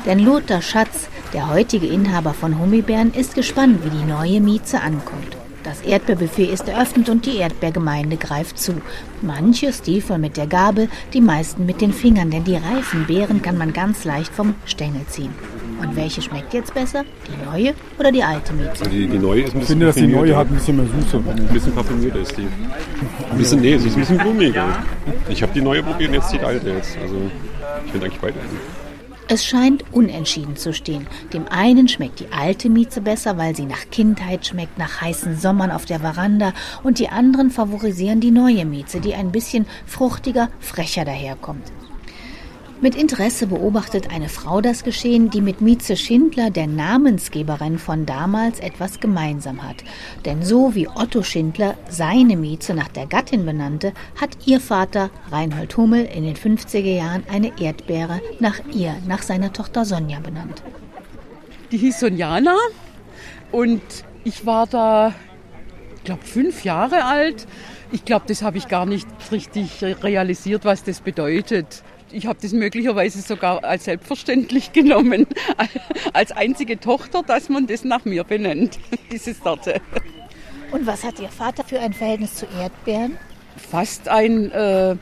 Denn 0.05 0.19
Lothar 0.19 0.61
Schatz, 0.61 1.09
der 1.33 1.49
heutige 1.49 1.87
Inhaber 1.87 2.35
von 2.35 2.59
Hummibären, 2.59 3.15
ist 3.15 3.35
gespannt, 3.35 3.85
wie 3.85 3.91
die 3.91 4.05
neue 4.05 4.41
Mieze 4.41 4.81
ankommt. 4.81 5.37
Das 5.65 5.81
Erdbeerbuffet 5.83 6.51
ist 6.51 6.69
eröffnet 6.69 7.09
und 7.09 7.25
die 7.25 7.37
Erdbeergemeinde 7.37 8.17
greift 8.17 8.59
zu. 8.59 8.75
Manche 9.21 9.73
stiefeln 9.73 10.21
mit 10.21 10.37
der 10.37 10.47
Gabel, 10.49 10.89
die 11.13 11.21
meisten 11.21 11.67
mit 11.67 11.81
den 11.81 11.93
Fingern, 11.93 12.31
denn 12.31 12.43
die 12.45 12.57
reifen 12.57 13.07
Beeren 13.07 13.43
kann 13.43 13.57
man 13.57 13.73
ganz 13.73 14.05
leicht 14.05 14.33
vom 14.33 14.55
Stängel 14.65 15.03
ziehen. 15.09 15.33
Und 15.81 15.95
welche 15.97 16.21
schmeckt 16.21 16.53
jetzt 16.55 16.75
besser? 16.75 17.05
Die 17.27 17.45
neue 17.45 17.75
oder 17.99 18.11
die 18.11 18.23
alte 18.23 18.53
Mieze? 18.53 18.89
Die, 18.91 19.07
die 19.07 19.19
neue 19.19 19.43
ist 19.43 19.55
ein 19.55 19.61
bisschen 19.61 19.63
Ich 19.63 19.67
finde, 19.67 19.87
dass 19.87 19.95
die 19.97 20.07
neue 20.07 20.37
hat 20.37 20.49
ein 20.49 20.55
bisschen 20.55 20.77
mehr 20.77 20.87
Süße. 20.87 21.23
Ein 21.29 21.47
bisschen 21.49 21.73
parfümierter 21.73 22.21
ist 22.21 22.37
die. 22.37 22.47
Ein 23.31 23.39
bisschen, 23.39 23.61
nee, 23.61 23.79
sie 23.79 23.89
ist 23.89 23.95
ein 23.95 24.01
bisschen 24.01 24.19
blumiger. 24.19 24.67
Ich 25.29 25.43
habe 25.43 25.53
die 25.53 25.61
neue 25.61 25.83
probiert 25.83 26.11
und 26.11 26.15
jetzt 26.15 26.33
die 26.33 26.41
alte 26.41 26.71
jetzt. 26.71 26.97
Also 27.01 27.17
ich 27.85 27.91
finde 27.93 28.07
eigentlich 28.07 28.21
beide. 28.21 28.35
Es 29.35 29.47
scheint 29.47 29.83
unentschieden 29.93 30.57
zu 30.57 30.75
stehen. 30.75 31.07
Dem 31.33 31.49
einen 31.49 31.89
schmeckt 31.89 32.21
die 32.21 32.31
alte 32.31 32.69
Mieze 32.69 33.01
besser, 33.01 33.39
weil 33.39 33.57
sie 33.57 33.65
nach 33.65 33.89
Kindheit 33.91 34.47
schmeckt, 34.47 34.77
nach 34.77 35.01
heißen 35.01 35.39
Sommern 35.41 35.71
auf 35.71 35.87
der 35.87 36.01
Veranda, 36.01 36.53
und 36.83 36.99
die 36.99 37.09
anderen 37.09 37.51
favorisieren 37.51 38.21
die 38.21 38.31
neue 38.31 38.67
Mieze, 38.67 39.01
die 39.01 39.15
ein 39.15 39.33
bisschen 39.33 39.65
fruchtiger, 39.87 40.51
frecher 40.61 41.07
daherkommt. 41.07 41.73
Mit 42.83 42.97
Interesse 42.97 43.47
beobachtet 43.47 44.11
eine 44.11 44.29
Frau 44.29 44.61
das 44.61 44.83
Geschehen, 44.83 45.31
die 45.31 45.41
mit 45.41 45.61
Mieze 45.61 45.97
Schindler, 45.97 46.51
der 46.51 46.67
Namensgeberin 46.67 47.79
von 47.79 48.07
damals, 48.07 48.59
etwas 48.59 48.99
gemeinsam 48.99 49.63
hat. 49.63 49.85
Denn 50.25 50.43
so 50.43 50.75
wie 50.75 50.89
Otto 50.89 51.23
Schindler 51.23 51.77
seine 51.89 52.37
Mieze 52.37 52.75
nach 52.75 52.89
der 52.89 53.07
Gattin 53.07 53.47
benannte, 53.47 53.93
hat 54.21 54.31
ihr 54.47 54.59
Vater 54.59 55.11
Reinhold 55.31 55.77
Hummel 55.77 56.07
in 56.07 56.25
den 56.25 56.35
50er 56.35 56.81
Jahren 56.81 57.23
eine 57.31 57.53
Erdbeere 57.61 58.21
nach 58.41 58.59
ihr, 58.75 58.97
nach 59.07 59.23
seiner 59.23 59.53
Tochter 59.53 59.85
Sonja 59.85 60.19
benannt. 60.19 60.65
Die 61.71 61.79
hieß 61.79 62.01
Sonjana 62.01 62.57
und 63.53 63.81
ich 64.25 64.45
war 64.45 64.67
da, 64.67 65.15
ich 65.99 66.03
glaube, 66.03 66.25
fünf 66.25 66.65
Jahre 66.65 67.05
alt. 67.05 67.47
Ich 67.93 68.05
glaube, 68.05 68.25
das 68.27 68.43
habe 68.43 68.59
ich 68.59 68.67
gar 68.67 68.87
nicht 68.87 69.07
richtig 69.31 69.85
realisiert, 69.85 70.65
was 70.65 70.83
das 70.83 71.01
bedeutet 71.01 71.85
ich 72.13 72.27
habe 72.27 72.39
das 72.41 72.53
möglicherweise 72.53 73.21
sogar 73.21 73.65
als 73.65 73.85
selbstverständlich 73.85 74.73
genommen, 74.73 75.27
als 76.13 76.33
einzige 76.33 76.79
Tochter, 76.79 77.23
dass 77.23 77.49
man 77.49 77.67
das 77.67 77.85
nach 77.85 78.05
mir 78.05 78.25
benennt, 78.25 78.79
diese 79.11 79.35
Sorte. 79.35 79.81
Und 80.71 80.87
was 80.87 81.05
hat 81.05 81.21
Ihr 81.21 81.29
Vater 81.29 81.65
für 81.65 81.81
ein 81.81 81.93
Verhältnis 81.93 82.35
zu 82.35 82.47
Erdbeeren? 82.59 83.19
Fast 83.57 84.09
ein 84.09 84.51
äh, 84.51 84.97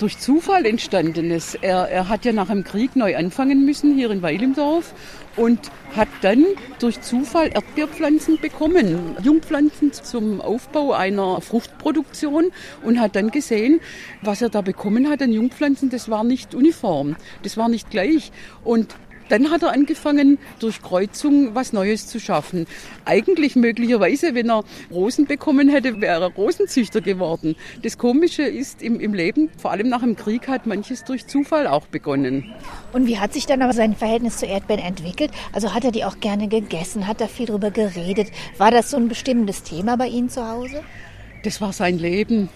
durch 0.00 0.18
Zufall 0.18 0.64
entstandenes. 0.64 1.54
Er, 1.54 1.88
er 1.88 2.08
hat 2.08 2.24
ja 2.24 2.32
nach 2.32 2.48
dem 2.48 2.64
Krieg 2.64 2.96
neu 2.96 3.16
anfangen 3.16 3.64
müssen 3.64 3.94
hier 3.94 4.10
in 4.10 4.22
Weil 4.22 4.42
im 4.42 4.54
Dorf 4.54 4.94
und 5.36 5.70
hat 5.94 6.08
dann 6.22 6.44
durch 6.78 7.00
Zufall 7.02 7.50
Erdbeerpflanzen 7.52 8.38
bekommen, 8.40 9.16
Jungpflanzen 9.22 9.92
zum 9.92 10.40
Aufbau 10.40 10.92
einer 10.92 11.40
Fruchtproduktion 11.40 12.50
und 12.82 12.98
hat 12.98 13.14
dann 13.14 13.30
gesehen, 13.30 13.80
was 14.22 14.40
er 14.40 14.48
da 14.48 14.62
bekommen 14.62 15.08
hat 15.10 15.22
an 15.22 15.32
Jungpflanzen, 15.32 15.90
das 15.90 16.08
war 16.08 16.24
nicht 16.24 16.54
uniform, 16.54 17.16
das 17.42 17.56
war 17.56 17.68
nicht 17.68 17.90
gleich 17.90 18.32
und 18.64 18.96
dann 19.30 19.50
hat 19.50 19.62
er 19.62 19.72
angefangen, 19.72 20.38
durch 20.58 20.82
Kreuzung 20.82 21.54
was 21.54 21.72
Neues 21.72 22.06
zu 22.06 22.20
schaffen. 22.20 22.66
Eigentlich 23.04 23.56
möglicherweise, 23.56 24.34
wenn 24.34 24.50
er 24.50 24.64
Rosen 24.90 25.26
bekommen 25.26 25.68
hätte, 25.68 26.00
wäre 26.00 26.24
er 26.24 26.32
Rosenzüchter 26.34 27.00
geworden. 27.00 27.56
Das 27.82 27.96
Komische 27.96 28.42
ist, 28.42 28.82
im, 28.82 29.00
im 29.00 29.14
Leben, 29.14 29.48
vor 29.56 29.70
allem 29.70 29.88
nach 29.88 30.00
dem 30.00 30.16
Krieg, 30.16 30.48
hat 30.48 30.66
manches 30.66 31.04
durch 31.04 31.26
Zufall 31.26 31.66
auch 31.66 31.86
begonnen. 31.86 32.52
Und 32.92 33.06
wie 33.06 33.18
hat 33.18 33.32
sich 33.32 33.46
dann 33.46 33.62
aber 33.62 33.72
sein 33.72 33.94
Verhältnis 33.94 34.36
zu 34.38 34.46
Erdbeeren 34.46 34.84
entwickelt? 34.84 35.30
Also 35.52 35.74
hat 35.74 35.84
er 35.84 35.92
die 35.92 36.04
auch 36.04 36.20
gerne 36.20 36.48
gegessen? 36.48 37.06
Hat 37.06 37.20
er 37.20 37.28
viel 37.28 37.46
darüber 37.46 37.70
geredet? 37.70 38.28
War 38.58 38.70
das 38.70 38.90
so 38.90 38.96
ein 38.96 39.08
bestimmendes 39.08 39.62
Thema 39.62 39.96
bei 39.96 40.08
Ihnen 40.08 40.28
zu 40.28 40.46
Hause? 40.46 40.82
Das 41.44 41.60
war 41.60 41.72
sein 41.72 41.98
Leben. 41.98 42.50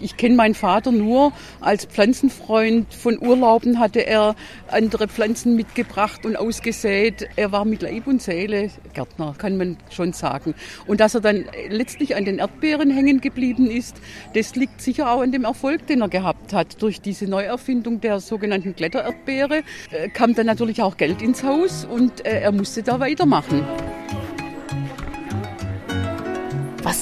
Ich 0.00 0.16
kenne 0.16 0.34
meinen 0.34 0.54
Vater 0.54 0.92
nur 0.92 1.32
als 1.60 1.84
Pflanzenfreund. 1.84 2.92
Von 2.92 3.18
Urlauben 3.18 3.78
hatte 3.78 4.06
er 4.06 4.34
andere 4.68 5.08
Pflanzen 5.08 5.56
mitgebracht 5.56 6.24
und 6.24 6.36
ausgesät. 6.36 7.28
Er 7.36 7.52
war 7.52 7.64
mit 7.64 7.82
Leib 7.82 8.06
und 8.06 8.22
Seele 8.22 8.70
Gärtner, 8.94 9.34
kann 9.36 9.56
man 9.56 9.76
schon 9.90 10.12
sagen. 10.12 10.54
Und 10.86 11.00
dass 11.00 11.14
er 11.14 11.20
dann 11.20 11.44
letztlich 11.68 12.16
an 12.16 12.24
den 12.24 12.38
Erdbeeren 12.38 12.90
hängen 12.90 13.20
geblieben 13.20 13.70
ist, 13.70 13.96
das 14.34 14.54
liegt 14.54 14.80
sicher 14.80 15.10
auch 15.10 15.20
an 15.20 15.32
dem 15.32 15.44
Erfolg, 15.44 15.86
den 15.86 16.02
er 16.02 16.08
gehabt 16.08 16.52
hat. 16.52 16.80
Durch 16.82 17.00
diese 17.00 17.26
Neuerfindung 17.26 18.00
der 18.00 18.20
sogenannten 18.20 18.74
Klettererdbeere 18.74 19.62
äh, 19.90 20.08
kam 20.08 20.34
dann 20.34 20.46
natürlich 20.46 20.82
auch 20.82 20.96
Geld 20.96 21.22
ins 21.22 21.42
Haus 21.42 21.84
und 21.84 22.24
äh, 22.26 22.40
er 22.40 22.52
musste 22.52 22.82
da 22.82 23.00
weitermachen. 23.00 23.64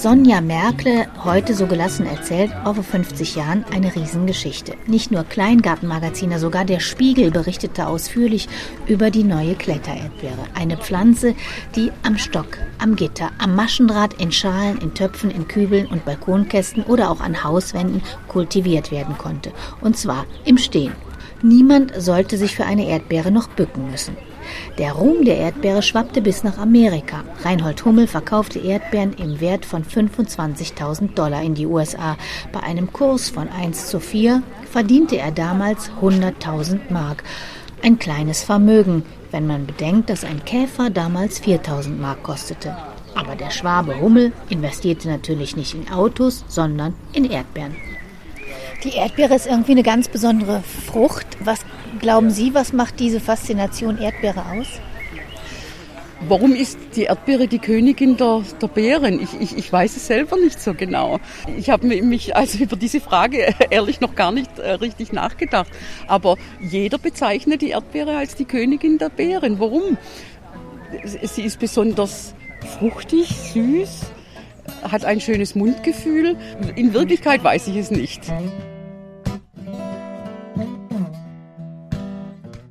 Sonja 0.00 0.40
Merkle 0.40 1.08
heute 1.24 1.54
so 1.54 1.66
gelassen 1.66 2.06
erzählt, 2.06 2.52
auch 2.62 2.76
vor 2.76 2.84
50 2.84 3.34
Jahren 3.34 3.64
eine 3.74 3.92
Riesengeschichte. 3.96 4.74
Nicht 4.86 5.10
nur 5.10 5.24
Kleingartenmagazine, 5.24 6.38
sogar 6.38 6.64
der 6.64 6.78
Spiegel 6.78 7.32
berichtete 7.32 7.88
ausführlich 7.88 8.48
über 8.86 9.10
die 9.10 9.24
neue 9.24 9.56
Klettererdbeere. 9.56 10.44
Eine 10.54 10.76
Pflanze, 10.76 11.34
die 11.74 11.90
am 12.04 12.16
Stock, 12.16 12.58
am 12.78 12.94
Gitter, 12.94 13.32
am 13.38 13.56
Maschendraht, 13.56 14.14
in 14.20 14.30
Schalen, 14.30 14.78
in 14.78 14.94
Töpfen, 14.94 15.32
in 15.32 15.48
Kübeln 15.48 15.86
und 15.86 16.04
Balkonkästen 16.04 16.84
oder 16.84 17.10
auch 17.10 17.20
an 17.20 17.42
Hauswänden 17.42 18.00
kultiviert 18.28 18.92
werden 18.92 19.18
konnte. 19.18 19.50
Und 19.80 19.96
zwar 19.96 20.26
im 20.44 20.58
Stehen. 20.58 20.92
Niemand 21.42 21.92
sollte 22.00 22.38
sich 22.38 22.54
für 22.54 22.66
eine 22.66 22.86
Erdbeere 22.86 23.32
noch 23.32 23.48
bücken 23.48 23.90
müssen. 23.90 24.16
Der 24.78 24.92
Ruhm 24.92 25.24
der 25.24 25.38
Erdbeere 25.38 25.82
schwappte 25.82 26.20
bis 26.20 26.44
nach 26.44 26.58
Amerika. 26.58 27.24
Reinhold 27.42 27.84
Hummel 27.84 28.06
verkaufte 28.06 28.58
Erdbeeren 28.58 29.12
im 29.14 29.40
Wert 29.40 29.64
von 29.64 29.84
25.000 29.84 31.14
Dollar 31.14 31.42
in 31.42 31.54
die 31.54 31.66
USA. 31.66 32.16
Bei 32.52 32.60
einem 32.60 32.92
Kurs 32.92 33.30
von 33.30 33.48
1 33.48 33.88
zu 33.88 34.00
4 34.00 34.42
verdiente 34.70 35.16
er 35.16 35.32
damals 35.32 35.90
100.000 36.00 36.90
Mark. 36.90 37.24
Ein 37.82 37.98
kleines 37.98 38.42
Vermögen, 38.42 39.04
wenn 39.30 39.46
man 39.46 39.66
bedenkt, 39.66 40.10
dass 40.10 40.24
ein 40.24 40.44
Käfer 40.44 40.90
damals 40.90 41.42
4.000 41.42 41.96
Mark 41.96 42.22
kostete. 42.22 42.76
Aber 43.14 43.36
der 43.36 43.50
Schwabe 43.50 44.00
Hummel 44.00 44.32
investierte 44.48 45.08
natürlich 45.08 45.56
nicht 45.56 45.74
in 45.74 45.90
Autos, 45.90 46.44
sondern 46.48 46.94
in 47.12 47.24
Erdbeeren. 47.24 47.76
Die 48.84 48.94
Erdbeere 48.94 49.34
ist 49.34 49.46
irgendwie 49.46 49.72
eine 49.72 49.82
ganz 49.82 50.08
besondere 50.08 50.62
Frucht. 50.62 51.26
Was 51.40 51.60
glauben 51.98 52.30
Sie, 52.30 52.54
was 52.54 52.72
macht 52.72 53.00
diese 53.00 53.20
Faszination 53.20 53.98
Erdbeere 53.98 54.44
aus? 54.46 54.80
Warum 56.20 56.52
ist 56.52 56.78
die 56.96 57.04
Erdbeere 57.04 57.46
die 57.46 57.60
Königin 57.60 58.16
der, 58.16 58.42
der 58.60 58.66
Beeren? 58.66 59.22
Ich, 59.22 59.40
ich, 59.40 59.56
ich 59.56 59.72
weiß 59.72 59.96
es 59.96 60.08
selber 60.08 60.36
nicht 60.36 60.60
so 60.60 60.74
genau. 60.74 61.20
Ich 61.56 61.70
habe 61.70 61.86
mich 61.86 62.34
also 62.34 62.58
über 62.64 62.76
diese 62.76 63.00
Frage 63.00 63.54
ehrlich 63.70 64.00
noch 64.00 64.16
gar 64.16 64.32
nicht 64.32 64.58
äh, 64.58 64.72
richtig 64.72 65.12
nachgedacht. 65.12 65.70
Aber 66.08 66.36
jeder 66.60 66.98
bezeichnet 66.98 67.62
die 67.62 67.70
Erdbeere 67.70 68.16
als 68.16 68.34
die 68.34 68.46
Königin 68.46 68.98
der 68.98 69.10
Beeren. 69.10 69.60
Warum? 69.60 69.96
Sie 71.04 71.42
ist 71.42 71.60
besonders 71.60 72.34
fruchtig, 72.78 73.28
süß, 73.52 74.06
hat 74.90 75.04
ein 75.04 75.20
schönes 75.20 75.54
Mundgefühl. 75.54 76.36
In 76.74 76.94
Wirklichkeit 76.94 77.44
weiß 77.44 77.68
ich 77.68 77.76
es 77.76 77.90
nicht. 77.90 78.22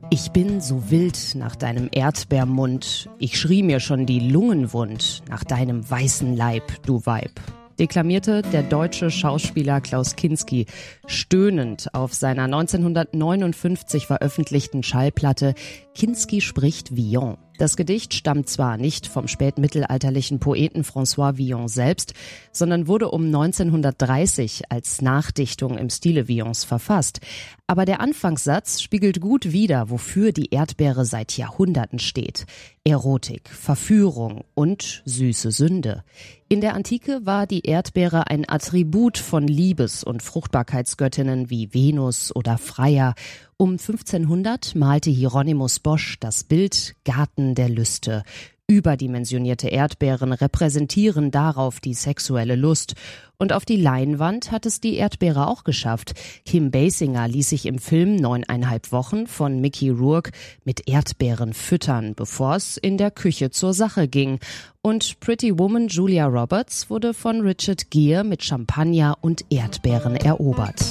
Ich 0.10 0.32
bin 0.32 0.62
so 0.62 0.90
wild 0.90 1.36
nach 1.36 1.56
deinem 1.56 1.90
Erdbeermund, 1.92 3.10
ich 3.20 3.38
schrie 3.40 3.62
mir 3.62 3.80
schon 3.80 4.06
die 4.06 4.20
Lungen 4.20 4.72
wund 4.72 5.22
nach 5.30 5.44
deinem 5.44 5.90
weißen 5.90 6.36
Leib, 6.36 6.64
du 6.86 7.06
Weib 7.06 7.32
deklamierte 7.80 8.42
der 8.42 8.64
deutsche 8.64 9.12
Schauspieler 9.12 9.82
Klaus 9.82 10.16
Kinski 10.16 10.66
stöhnend 11.06 11.94
auf 11.94 12.14
seiner 12.14 12.46
1959 12.46 14.08
veröffentlichten 14.08 14.84
Schallplatte 14.84 15.54
Kinski 15.94 16.42
spricht 16.42 16.96
Villon. 16.96 17.38
Das 17.58 17.76
Gedicht 17.76 18.14
stammt 18.14 18.50
zwar 18.50 18.78
nicht 18.78 19.08
vom 19.08 19.28
spätmittelalterlichen 19.28 20.40
Poeten 20.40 20.84
François 20.84 21.38
Villon 21.38 21.68
selbst, 21.68 22.14
sondern 22.52 22.88
wurde 22.88 23.10
um 23.10 23.26
1930 23.26 24.72
als 24.72 25.02
Nachdichtung 25.02 25.78
im 25.78 25.90
Stile 25.90 26.28
Villons 26.28 26.64
verfasst. 26.66 27.20
Aber 27.66 27.86
der 27.86 28.00
Anfangssatz 28.00 28.82
spiegelt 28.82 29.20
gut 29.22 29.52
wider, 29.52 29.90
wofür 29.90 30.32
die 30.32 30.52
Erdbeere 30.52 31.04
seit 31.04 31.36
Jahrhunderten 31.36 31.98
steht. 31.98 32.46
Erotik, 32.84 33.50
Verführung 33.50 34.44
und 34.54 35.02
süße 35.06 35.52
Sünde. 35.52 36.04
In 36.50 36.62
der 36.62 36.76
Antike 36.76 37.26
war 37.26 37.46
die 37.46 37.68
Erdbeere 37.68 38.28
ein 38.28 38.48
Attribut 38.48 39.18
von 39.18 39.46
Liebes- 39.46 40.06
und 40.06 40.24
Fruchtbarkeitsgöttinnen 40.24 41.50
wie 41.50 41.74
Venus 41.74 42.34
oder 42.34 42.58
Freya. 42.58 43.16
Um 43.58 43.72
1500 43.72 44.74
malte 44.74 45.10
Hieronymus 45.10 45.80
Bosch 45.80 46.18
das 46.22 46.46
Bild 46.46 46.96
Garten 47.04 47.54
der 47.54 47.68
Lüste. 47.68 48.24
Überdimensionierte 48.70 49.70
Erdbeeren 49.70 50.34
repräsentieren 50.34 51.32
darauf 51.32 51.80
die 51.80 51.94
sexuelle 51.94 52.58
Lust. 52.58 52.96
Und 53.38 53.54
auf 53.54 53.64
die 53.64 53.78
Leinwand 53.78 54.52
hat 54.52 54.66
es 54.66 54.82
die 54.82 54.96
Erdbeere 54.96 55.48
auch 55.48 55.64
geschafft. 55.64 56.16
Kim 56.44 56.70
Basinger 56.70 57.30
ließ 57.30 57.50
sich 57.50 57.66
im 57.66 57.80
Film 57.80 58.18
Neuneinhalb 58.18 58.92
Wochen 58.92 59.26
von 59.26 59.62
Mickey 59.62 59.90
Rourke 59.90 60.32
mit 60.66 60.90
Erdbeeren 60.90 61.54
füttern, 61.54 62.14
bevor 62.14 62.58
es 62.58 62.76
in 62.76 62.98
der 62.98 63.12
Küche 63.12 63.52
zur 63.52 63.74
Sache 63.74 64.10
ging. 64.10 64.40
Und 64.82 65.22
Pretty 65.22 65.58
Woman 65.58 65.88
Julia 65.88 66.26
Roberts 66.26 66.90
wurde 66.90 67.14
von 67.14 67.40
Richard 67.40 67.90
Gere 67.90 68.26
mit 68.26 68.44
Champagner 68.44 69.18
und 69.22 69.46
Erdbeeren 69.50 70.18
erobert. 70.18 70.84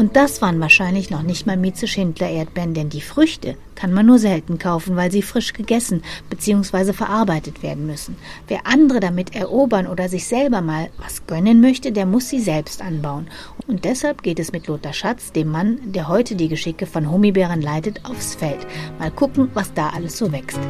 Und 0.00 0.16
das 0.16 0.40
waren 0.40 0.60
wahrscheinlich 0.60 1.10
noch 1.10 1.20
nicht 1.20 1.46
mal 1.46 1.58
Mieze 1.58 1.86
Schindler 1.86 2.30
Erdbeeren, 2.30 2.72
denn 2.72 2.88
die 2.88 3.02
Früchte 3.02 3.56
kann 3.74 3.92
man 3.92 4.06
nur 4.06 4.18
selten 4.18 4.58
kaufen, 4.58 4.96
weil 4.96 5.12
sie 5.12 5.20
frisch 5.20 5.52
gegessen 5.52 6.02
bzw. 6.30 6.94
verarbeitet 6.94 7.62
werden 7.62 7.86
müssen. 7.86 8.16
Wer 8.48 8.66
andere 8.66 9.00
damit 9.00 9.36
erobern 9.36 9.86
oder 9.86 10.08
sich 10.08 10.26
selber 10.26 10.62
mal 10.62 10.88
was 10.96 11.26
gönnen 11.26 11.60
möchte, 11.60 11.92
der 11.92 12.06
muss 12.06 12.30
sie 12.30 12.40
selbst 12.40 12.80
anbauen. 12.80 13.28
Und 13.66 13.84
deshalb 13.84 14.22
geht 14.22 14.40
es 14.40 14.52
mit 14.52 14.68
Lothar 14.68 14.94
Schatz, 14.94 15.32
dem 15.32 15.48
Mann, 15.48 15.78
der 15.92 16.08
heute 16.08 16.34
die 16.34 16.48
Geschicke 16.48 16.86
von 16.86 17.10
Hummibeeren 17.10 17.60
leitet, 17.60 18.02
aufs 18.06 18.34
Feld. 18.34 18.66
Mal 18.98 19.10
gucken, 19.10 19.50
was 19.52 19.74
da 19.74 19.90
alles 19.90 20.16
so 20.16 20.32
wächst. 20.32 20.60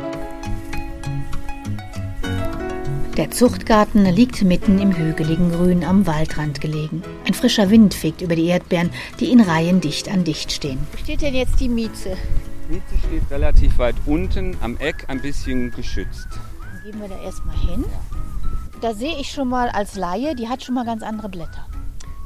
Der 3.16 3.30
Zuchtgarten 3.30 4.04
liegt 4.04 4.42
mitten 4.42 4.78
im 4.78 4.96
hügeligen 4.96 5.50
Grün 5.50 5.84
am 5.84 6.06
Waldrand 6.06 6.60
gelegen. 6.60 7.02
Ein 7.26 7.34
frischer 7.34 7.68
Wind 7.68 7.92
fegt 7.92 8.22
über 8.22 8.36
die 8.36 8.46
Erdbeeren, 8.46 8.90
die 9.18 9.32
in 9.32 9.40
Reihen 9.40 9.80
dicht 9.80 10.08
an 10.08 10.22
dicht 10.22 10.52
stehen. 10.52 10.78
Wo 10.92 10.98
steht 10.98 11.20
denn 11.20 11.34
jetzt 11.34 11.58
die 11.58 11.68
Mieze? 11.68 12.16
Die 12.68 12.74
Mieze 12.74 13.06
steht 13.06 13.30
relativ 13.30 13.78
weit 13.78 13.96
unten 14.06 14.56
am 14.60 14.76
Eck, 14.76 15.06
ein 15.08 15.20
bisschen 15.20 15.72
geschützt. 15.72 16.28
Dann 16.60 16.82
gehen 16.84 17.00
wir 17.00 17.08
da 17.08 17.20
erstmal 17.20 17.56
hin. 17.56 17.84
Da 18.80 18.94
sehe 18.94 19.18
ich 19.18 19.30
schon 19.30 19.48
mal 19.48 19.68
als 19.68 19.96
Laie, 19.96 20.36
die 20.36 20.48
hat 20.48 20.62
schon 20.62 20.76
mal 20.76 20.86
ganz 20.86 21.02
andere 21.02 21.28
Blätter. 21.28 21.66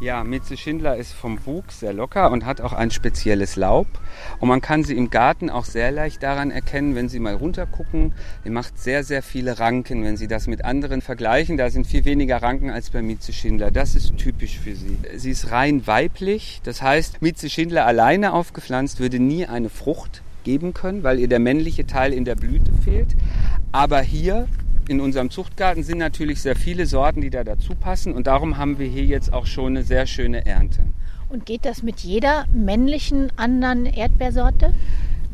Ja, 0.00 0.24
Mitze 0.24 0.56
Schindler 0.56 0.96
ist 0.96 1.12
vom 1.12 1.38
Wuchs 1.46 1.80
sehr 1.80 1.92
locker 1.92 2.30
und 2.32 2.44
hat 2.44 2.60
auch 2.60 2.72
ein 2.72 2.90
spezielles 2.90 3.54
Laub. 3.54 3.86
Und 4.40 4.48
man 4.48 4.60
kann 4.60 4.82
sie 4.82 4.96
im 4.96 5.08
Garten 5.08 5.50
auch 5.50 5.64
sehr 5.64 5.92
leicht 5.92 6.22
daran 6.22 6.50
erkennen, 6.50 6.94
wenn 6.96 7.08
Sie 7.08 7.20
mal 7.20 7.34
runtergucken. 7.34 8.12
Sie 8.42 8.50
macht 8.50 8.78
sehr, 8.78 9.04
sehr 9.04 9.22
viele 9.22 9.60
Ranken, 9.60 10.02
wenn 10.04 10.16
Sie 10.16 10.26
das 10.26 10.48
mit 10.48 10.64
anderen 10.64 11.00
vergleichen. 11.00 11.56
Da 11.56 11.70
sind 11.70 11.86
viel 11.86 12.04
weniger 12.04 12.42
Ranken 12.42 12.70
als 12.70 12.90
bei 12.90 13.02
Mitze 13.02 13.32
Schindler. 13.32 13.70
Das 13.70 13.94
ist 13.94 14.16
typisch 14.16 14.58
für 14.58 14.74
sie. 14.74 14.98
Sie 15.16 15.30
ist 15.30 15.52
rein 15.52 15.86
weiblich. 15.86 16.60
Das 16.64 16.82
heißt, 16.82 17.22
Mitze 17.22 17.48
Schindler 17.48 17.86
alleine 17.86 18.32
aufgepflanzt 18.32 18.98
würde 18.98 19.20
nie 19.20 19.46
eine 19.46 19.70
Frucht 19.70 20.22
geben 20.42 20.74
können, 20.74 21.04
weil 21.04 21.20
ihr 21.20 21.28
der 21.28 21.38
männliche 21.38 21.86
Teil 21.86 22.12
in 22.12 22.24
der 22.24 22.34
Blüte 22.34 22.72
fehlt. 22.84 23.16
Aber 23.72 24.00
hier 24.00 24.48
in 24.88 25.00
unserem 25.00 25.30
Zuchtgarten 25.30 25.82
sind 25.82 25.98
natürlich 25.98 26.40
sehr 26.40 26.56
viele 26.56 26.86
Sorten, 26.86 27.20
die 27.20 27.30
da 27.30 27.44
dazu 27.44 27.74
passen 27.74 28.12
und 28.12 28.26
darum 28.26 28.56
haben 28.56 28.78
wir 28.78 28.86
hier 28.86 29.04
jetzt 29.04 29.32
auch 29.32 29.46
schon 29.46 29.76
eine 29.76 29.82
sehr 29.84 30.06
schöne 30.06 30.46
Ernte. 30.46 30.80
Und 31.28 31.46
geht 31.46 31.64
das 31.64 31.82
mit 31.82 32.00
jeder 32.00 32.46
männlichen 32.52 33.32
anderen 33.36 33.86
Erdbeersorte? 33.86 34.72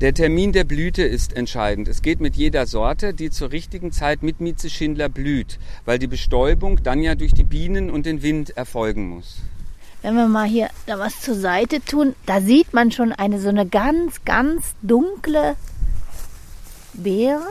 Der 0.01 0.15
Termin 0.15 0.53
der 0.53 0.65
Blüte 0.65 1.03
ist 1.03 1.37
entscheidend. 1.37 1.87
Es 1.87 2.01
geht 2.01 2.21
mit 2.21 2.35
jeder 2.35 2.67
Sorte, 2.67 3.13
die 3.13 3.29
zur 3.29 3.53
richtigen 3.53 3.93
Zeit 3.93 4.23
mit 4.23 4.41
Mieze 4.41 4.71
Schindler 4.71 5.11
blüht, 5.11 5.59
weil 5.85 5.99
die 5.99 6.07
Bestäubung 6.07 6.83
dann 6.83 7.03
ja 7.03 7.15
durch 7.15 7.35
die 7.35 7.45
Bienen 7.45 7.91
und 7.91 8.07
den 8.07 8.23
Wind 8.23 8.57
erfolgen 8.57 9.09
muss. 9.09 9.41
Wenn 10.01 10.15
wir 10.15 10.27
mal 10.27 10.49
hier 10.49 10.71
da 10.87 10.99
was 10.99 11.21
zur 11.21 11.35
Seite 11.35 11.85
tun, 11.85 12.15
da 12.25 12.41
sieht 12.41 12.73
man 12.73 12.91
schon 12.91 13.13
eine 13.13 13.39
so 13.39 13.51
eine 13.51 13.67
ganz, 13.67 14.25
ganz 14.25 14.75
dunkle 14.81 15.57
Beere. 16.95 17.43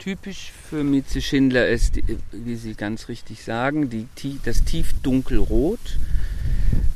Typisch 0.00 0.50
für 0.70 0.82
Mieze 0.82 1.20
Schindler 1.20 1.68
ist, 1.68 2.00
wie 2.32 2.56
Sie 2.56 2.72
ganz 2.72 3.08
richtig 3.08 3.44
sagen, 3.44 3.90
die, 3.90 4.40
das 4.42 4.64
tief 4.64 4.94
dunkelrot. 5.02 5.98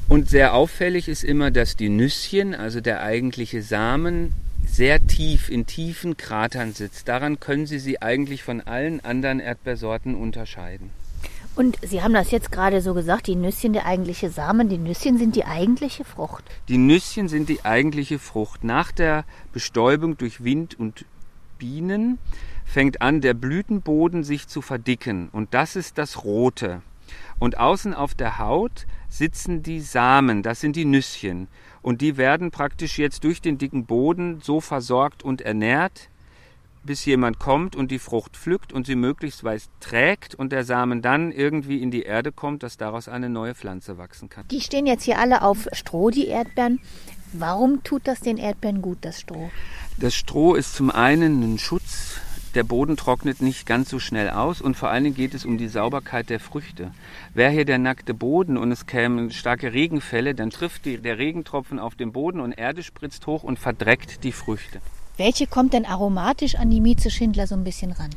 Und 0.09 0.31
sehr 0.31 0.55
auffällig 0.55 1.09
ist 1.09 1.23
immer, 1.23 1.51
dass 1.51 1.77
die 1.77 1.91
Nüsschen, 1.91 2.55
also 2.55 2.81
der 2.81 3.03
eigentliche 3.03 3.63
Samen, 3.63 4.33
sehr 4.67 5.07
tief 5.07 5.51
in 5.51 5.67
tiefen 5.67 6.17
Kratern 6.17 6.73
sitzt. 6.73 7.07
Daran 7.07 7.41
können 7.41 7.67
Sie 7.67 7.79
sie 7.79 8.01
eigentlich 8.01 8.43
von 8.43 8.63
allen 8.63 9.05
anderen 9.05 9.39
Erdbeersorten 9.39 10.15
unterscheiden. 10.15 10.89
Und 11.57 11.77
Sie 11.83 12.03
haben 12.03 12.15
das 12.15 12.31
jetzt 12.31 12.51
gerade 12.51 12.81
so 12.81 12.95
gesagt, 12.95 13.27
die 13.27 13.37
Nüsschen 13.37 13.75
der 13.75 13.85
eigentliche 13.85 14.31
Samen, 14.31 14.71
die 14.71 14.79
Nüsschen 14.79 15.19
sind 15.19 15.37
die 15.37 15.45
eigentliche 15.45 16.05
Frucht. 16.05 16.45
Die 16.69 16.79
Nüsschen 16.79 17.29
sind 17.29 17.51
die 17.51 17.67
eigentliche 17.67 18.19
Frucht. 18.19 18.65
Nach 18.65 18.93
der 18.93 19.27
Bestäubung 19.53 20.17
durch 20.17 20.43
Wind 20.43 20.79
und 20.81 21.05
Bienen 21.59 22.19
fängt 22.64 23.02
an, 23.02 23.21
der 23.21 23.35
Blütenboden 23.35 24.25
sich 24.25 24.49
zu 24.49 24.62
verdicken. 24.62 25.28
Und 25.33 25.54
das 25.54 25.76
ist 25.76 25.99
das 25.99 26.25
Rote. 26.25 26.83
Und 27.38 27.59
außen 27.59 27.94
auf 27.94 28.14
der 28.14 28.38
Haut 28.38 28.87
sitzen 29.09 29.62
die 29.62 29.80
Samen, 29.80 30.42
das 30.42 30.61
sind 30.61 30.76
die 30.76 30.85
Nüsschen. 30.85 31.49
Und 31.83 32.00
die 32.00 32.16
werden 32.16 32.50
praktisch 32.50 32.99
jetzt 32.99 33.25
durch 33.25 33.40
den 33.40 33.59
dicken 33.59 33.85
Boden 33.85 34.40
so 34.40 34.61
versorgt 34.61 35.23
und 35.23 35.42
ernährt, 35.42 36.09
bis 36.85 37.04
jemand 37.04 37.38
kommt 37.38 37.76
und 37.76 37.90
die 37.90 37.99
Frucht 37.99 38.37
pflückt 38.37 38.73
und 38.73 38.87
sie 38.87 38.94
möglichst 38.94 39.42
weiß 39.42 39.71
trägt 39.80 40.35
und 40.35 40.53
der 40.53 40.64
Samen 40.64 41.03
dann 41.03 41.33
irgendwie 41.33 41.83
in 41.83 41.90
die 41.90 42.03
Erde 42.03 42.31
kommt, 42.31 42.62
dass 42.62 42.77
daraus 42.77 43.09
eine 43.09 43.29
neue 43.29 43.55
Pflanze 43.55 43.98
wachsen 43.98 44.29
kann. 44.29 44.46
Die 44.48 44.61
stehen 44.61 44.87
jetzt 44.87 45.05
hier 45.05 45.18
alle 45.18 45.42
auf 45.42 45.66
Stroh, 45.72 46.11
die 46.11 46.27
Erdbeeren. 46.27 46.81
Warum 47.33 47.83
tut 47.83 48.07
das 48.07 48.20
den 48.20 48.37
Erdbeeren 48.37 48.83
gut, 48.83 48.98
das 49.00 49.20
Stroh? 49.20 49.50
Das 49.98 50.14
Stroh 50.14 50.55
ist 50.55 50.74
zum 50.74 50.90
einen 50.90 51.55
ein 51.55 51.59
Schutz 51.59 52.20
der 52.55 52.64
Boden 52.64 52.97
trocknet 52.97 53.43
nicht 53.43 53.67
ganz 53.67 53.90
so 53.90 53.99
schnell 53.99 54.31
aus 54.31 54.61
und 54.61 54.77
vor 54.77 54.90
allen 54.90 55.05
Dingen 55.05 55.17
geht 55.17 55.35
es 55.35 55.45
um 55.45 55.59
die 55.59 55.69
Sauberkeit 55.69 56.31
der 56.31 56.40
Früchte. 56.40 56.93
Wäre 57.35 57.51
hier 57.51 57.64
der 57.64 57.79
nackte 57.79 58.14
Boden 58.14 58.57
und 58.57 58.71
es 58.73 58.87
kämen 58.87 59.31
starke 59.31 59.73
Regenfälle, 59.73 60.35
dann 60.35 60.51
trifft 60.51 60.85
die, 60.85 60.99
der 60.99 61.19
Regentropfen 61.19 61.79
auf 61.79 61.95
den 61.95 62.12
Boden 62.12 62.40
und 62.40 62.53
Erde 62.53 62.83
spritzt 62.83 63.27
hoch 63.27 63.43
und 63.43 63.59
verdreckt 63.59 64.25
die 64.25 64.33
Früchte. 64.33 64.81
Welche 65.17 65.47
kommt 65.47 65.73
denn 65.73 65.85
aromatisch 65.85 66.57
an 66.57 66.71
die 66.71 66.81
Mieze 66.81 67.11
Schindler 67.11 67.47
so 67.47 67.55
ein 67.55 67.64
bisschen 67.64 67.93
ran? 67.93 68.11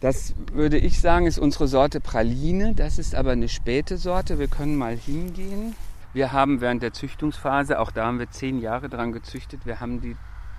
Das 0.00 0.34
würde 0.52 0.78
ich 0.78 1.00
sagen, 1.00 1.26
ist 1.26 1.38
unsere 1.38 1.66
Sorte 1.66 2.00
Praline. 2.00 2.74
Das 2.74 2.98
ist 2.98 3.14
aber 3.14 3.32
eine 3.32 3.48
späte 3.48 3.96
Sorte. 3.96 4.38
Wir 4.38 4.48
können 4.48 4.76
mal 4.76 4.96
hingehen. 4.96 5.74
Wir 6.12 6.30
haben 6.30 6.60
während 6.60 6.82
der 6.82 6.92
Züchtungsphase, 6.92 7.80
auch 7.80 7.90
da 7.90 8.06
haben 8.06 8.20
wir 8.20 8.30
zehn 8.30 8.60
Jahre 8.60 8.88
dran 8.88 9.10
gezüchtet, 9.10 9.66
wir 9.66 9.80
haben 9.80 10.00
die 10.00 10.14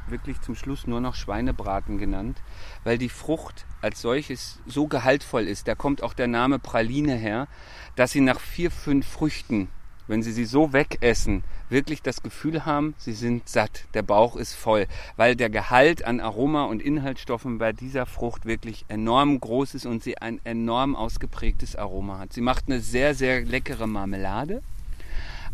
wirklich 0.10 0.42
zum 0.42 0.56
Schluss 0.56 0.88
nur 0.88 1.02
noch 1.02 1.16
Schweinebraten 1.16 1.98
genannt, 1.98 2.42
weil 2.84 2.98
die 2.98 3.10
Frucht 3.10 3.66
als 3.82 4.02
solches 4.02 4.60
so 4.66 4.88
gehaltvoll 4.88 5.48
ist. 5.48 5.68
Da 5.68 5.76
kommt 5.76 6.04
auch 6.04 6.14
der 6.14 6.28
Name 6.28 6.60
Praline 6.60 7.16
her, 7.16 7.48
dass 7.96 8.12
sie 8.12 8.22
nach 8.22 8.40
vier, 8.40 8.72
fünf 8.72 9.08
Früchten, 9.08 9.70
wenn 10.08 10.24
sie 10.24 10.32
sie 10.32 10.46
so 10.46 10.74
wegessen, 10.74 11.44
wirklich 11.70 12.02
das 12.02 12.22
Gefühl 12.22 12.66
haben, 12.66 12.94
sie 12.98 13.14
sind 13.14 13.50
satt, 13.50 13.86
der 13.94 14.04
Bauch 14.04 14.36
ist 14.36 14.54
voll, 14.54 14.88
weil 15.18 15.36
der 15.36 15.50
Gehalt 15.50 16.06
an 16.06 16.20
Aroma 16.20 16.66
und 16.66 16.82
Inhaltsstoffen 16.82 17.58
bei 17.58 17.74
dieser 17.74 18.06
Frucht 18.06 18.46
wirklich 18.46 18.86
enorm 18.88 19.40
groß 19.40 19.74
ist 19.74 19.86
und 19.86 20.04
sie 20.04 20.18
ein 20.18 20.40
enorm 20.44 20.96
ausgeprägtes 20.96 21.76
Aroma 21.76 22.20
hat. 22.20 22.34
Sie 22.34 22.42
macht 22.42 22.66
eine 22.68 22.82
sehr, 22.82 23.16
sehr 23.16 23.42
leckere 23.42 23.88
Marmelade 23.88 24.62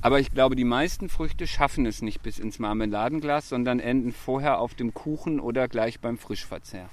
aber 0.01 0.19
ich 0.19 0.31
glaube, 0.31 0.55
die 0.55 0.63
meisten 0.63 1.09
Früchte 1.09 1.47
schaffen 1.47 1.85
es 1.85 2.01
nicht 2.01 2.21
bis 2.21 2.39
ins 2.39 2.59
Marmeladenglas, 2.59 3.49
sondern 3.49 3.79
enden 3.79 4.11
vorher 4.11 4.59
auf 4.59 4.73
dem 4.73 4.93
Kuchen 4.93 5.39
oder 5.39 5.67
gleich 5.67 5.99
beim 5.99 6.17
Frischverzehr. 6.17 6.89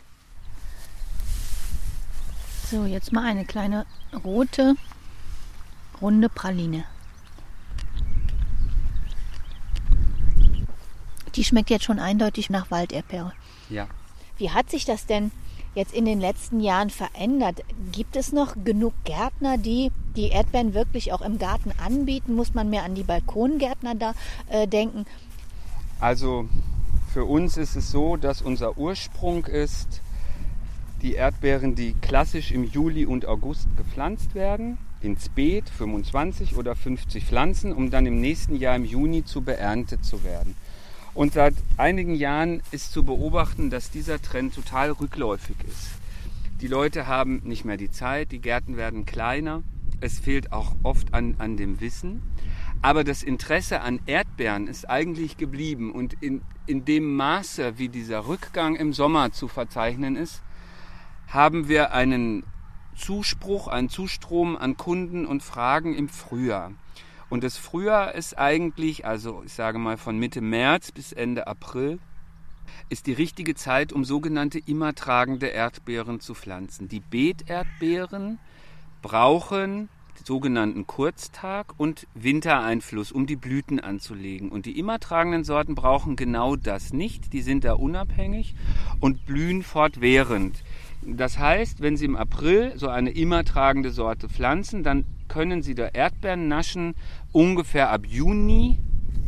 So, 2.70 2.84
jetzt 2.84 3.12
mal 3.12 3.24
eine 3.24 3.46
kleine 3.46 3.86
rote, 4.24 4.74
runde 6.02 6.28
Praline. 6.28 6.84
Die 11.34 11.44
schmeckt 11.44 11.70
jetzt 11.70 11.84
schon 11.84 11.98
eindeutig 11.98 12.50
nach 12.50 12.70
Walderdbeere. 12.70 13.32
Ja. 13.70 13.86
Wie 14.36 14.50
hat 14.50 14.70
sich 14.70 14.84
das 14.84 15.06
denn 15.06 15.30
jetzt 15.74 15.94
in 15.94 16.04
den 16.04 16.20
letzten 16.20 16.60
Jahren 16.60 16.90
verändert? 16.90 17.62
Gibt 17.92 18.16
es 18.16 18.32
noch 18.32 18.54
genug 18.64 18.94
Gärtner, 19.04 19.58
die 19.58 19.90
die 20.16 20.28
Erdbeeren 20.28 20.74
wirklich 20.74 21.12
auch 21.12 21.22
im 21.22 21.38
Garten 21.38 21.72
anbieten? 21.84 22.34
Muss 22.34 22.54
man 22.54 22.70
mehr 22.70 22.84
an 22.84 22.94
die 22.94 23.04
Balkongärtner 23.04 23.94
da 23.94 24.14
äh, 24.48 24.66
denken? 24.66 25.06
Also 26.00 26.48
für 27.12 27.24
uns 27.24 27.56
ist 27.56 27.76
es 27.76 27.90
so, 27.90 28.16
dass 28.16 28.42
unser 28.42 28.78
Ursprung 28.78 29.46
ist, 29.46 30.02
die 31.02 31.14
Erdbeeren, 31.14 31.74
die 31.74 31.94
klassisch 31.94 32.50
im 32.50 32.64
Juli 32.64 33.06
und 33.06 33.26
August 33.26 33.68
gepflanzt 33.76 34.34
werden, 34.34 34.78
ins 35.00 35.28
Beet 35.28 35.68
25 35.68 36.56
oder 36.56 36.74
50 36.74 37.24
Pflanzen, 37.24 37.72
um 37.72 37.90
dann 37.90 38.06
im 38.06 38.20
nächsten 38.20 38.56
Jahr 38.56 38.76
im 38.76 38.84
Juni 38.84 39.24
zu 39.24 39.42
beerntet 39.42 40.04
zu 40.04 40.24
werden. 40.24 40.56
Und 41.14 41.32
seit 41.32 41.54
einigen 41.76 42.14
Jahren 42.14 42.62
ist 42.70 42.92
zu 42.92 43.02
beobachten, 43.02 43.70
dass 43.70 43.90
dieser 43.90 44.20
Trend 44.20 44.54
total 44.54 44.92
rückläufig 44.92 45.56
ist. 45.66 45.88
Die 46.60 46.68
Leute 46.68 47.06
haben 47.06 47.40
nicht 47.44 47.64
mehr 47.64 47.76
die 47.76 47.90
Zeit, 47.90 48.32
die 48.32 48.40
Gärten 48.40 48.76
werden 48.76 49.06
kleiner, 49.06 49.62
es 50.00 50.18
fehlt 50.18 50.52
auch 50.52 50.74
oft 50.82 51.14
an, 51.14 51.36
an 51.38 51.56
dem 51.56 51.80
Wissen. 51.80 52.22
Aber 52.82 53.02
das 53.02 53.22
Interesse 53.22 53.80
an 53.80 54.00
Erdbeeren 54.06 54.68
ist 54.68 54.88
eigentlich 54.88 55.36
geblieben 55.36 55.92
und 55.92 56.14
in, 56.20 56.42
in 56.66 56.84
dem 56.84 57.16
Maße, 57.16 57.78
wie 57.78 57.88
dieser 57.88 58.28
Rückgang 58.28 58.76
im 58.76 58.92
Sommer 58.92 59.32
zu 59.32 59.48
verzeichnen 59.48 60.14
ist, 60.14 60.42
haben 61.26 61.68
wir 61.68 61.92
einen 61.92 62.44
Zuspruch, 62.96 63.68
einen 63.68 63.88
Zustrom 63.88 64.56
an 64.56 64.76
Kunden 64.76 65.26
und 65.26 65.42
Fragen 65.42 65.94
im 65.94 66.08
Frühjahr. 66.08 66.72
Und 67.30 67.44
das 67.44 67.56
Frühjahr 67.56 68.14
ist 68.14 68.38
eigentlich, 68.38 69.06
also 69.06 69.42
ich 69.44 69.52
sage 69.52 69.78
mal 69.78 69.96
von 69.96 70.18
Mitte 70.18 70.40
März 70.40 70.92
bis 70.92 71.12
Ende 71.12 71.46
April, 71.46 71.98
ist 72.88 73.06
die 73.06 73.12
richtige 73.12 73.54
Zeit, 73.54 73.92
um 73.92 74.04
sogenannte 74.04 74.58
immertragende 74.58 75.46
Erdbeeren 75.46 76.20
zu 76.20 76.34
pflanzen. 76.34 76.88
Die 76.88 77.00
Beeterdbeeren 77.00 78.38
brauchen 79.02 79.88
sogenannten 80.24 80.86
Kurztag 80.86 81.74
und 81.76 82.06
Wintereinfluss, 82.14 83.12
um 83.12 83.26
die 83.26 83.36
Blüten 83.36 83.78
anzulegen. 83.80 84.48
Und 84.50 84.66
die 84.66 84.78
immertragenden 84.78 85.44
Sorten 85.44 85.74
brauchen 85.74 86.16
genau 86.16 86.56
das 86.56 86.92
nicht. 86.92 87.32
Die 87.32 87.42
sind 87.42 87.64
da 87.64 87.74
unabhängig 87.74 88.54
und 89.00 89.26
blühen 89.26 89.62
fortwährend. 89.62 90.62
Das 91.02 91.38
heißt, 91.38 91.80
wenn 91.80 91.96
Sie 91.96 92.06
im 92.06 92.16
April 92.16 92.72
so 92.76 92.88
eine 92.88 93.10
immertragende 93.10 93.90
Sorte 93.90 94.28
pflanzen, 94.28 94.82
dann 94.82 95.06
können 95.38 95.62
Sie 95.62 95.76
da 95.76 95.86
Erdbeeren 95.86 96.48
naschen, 96.48 96.96
ungefähr 97.30 97.90
ab 97.90 98.04
Juni 98.08 98.76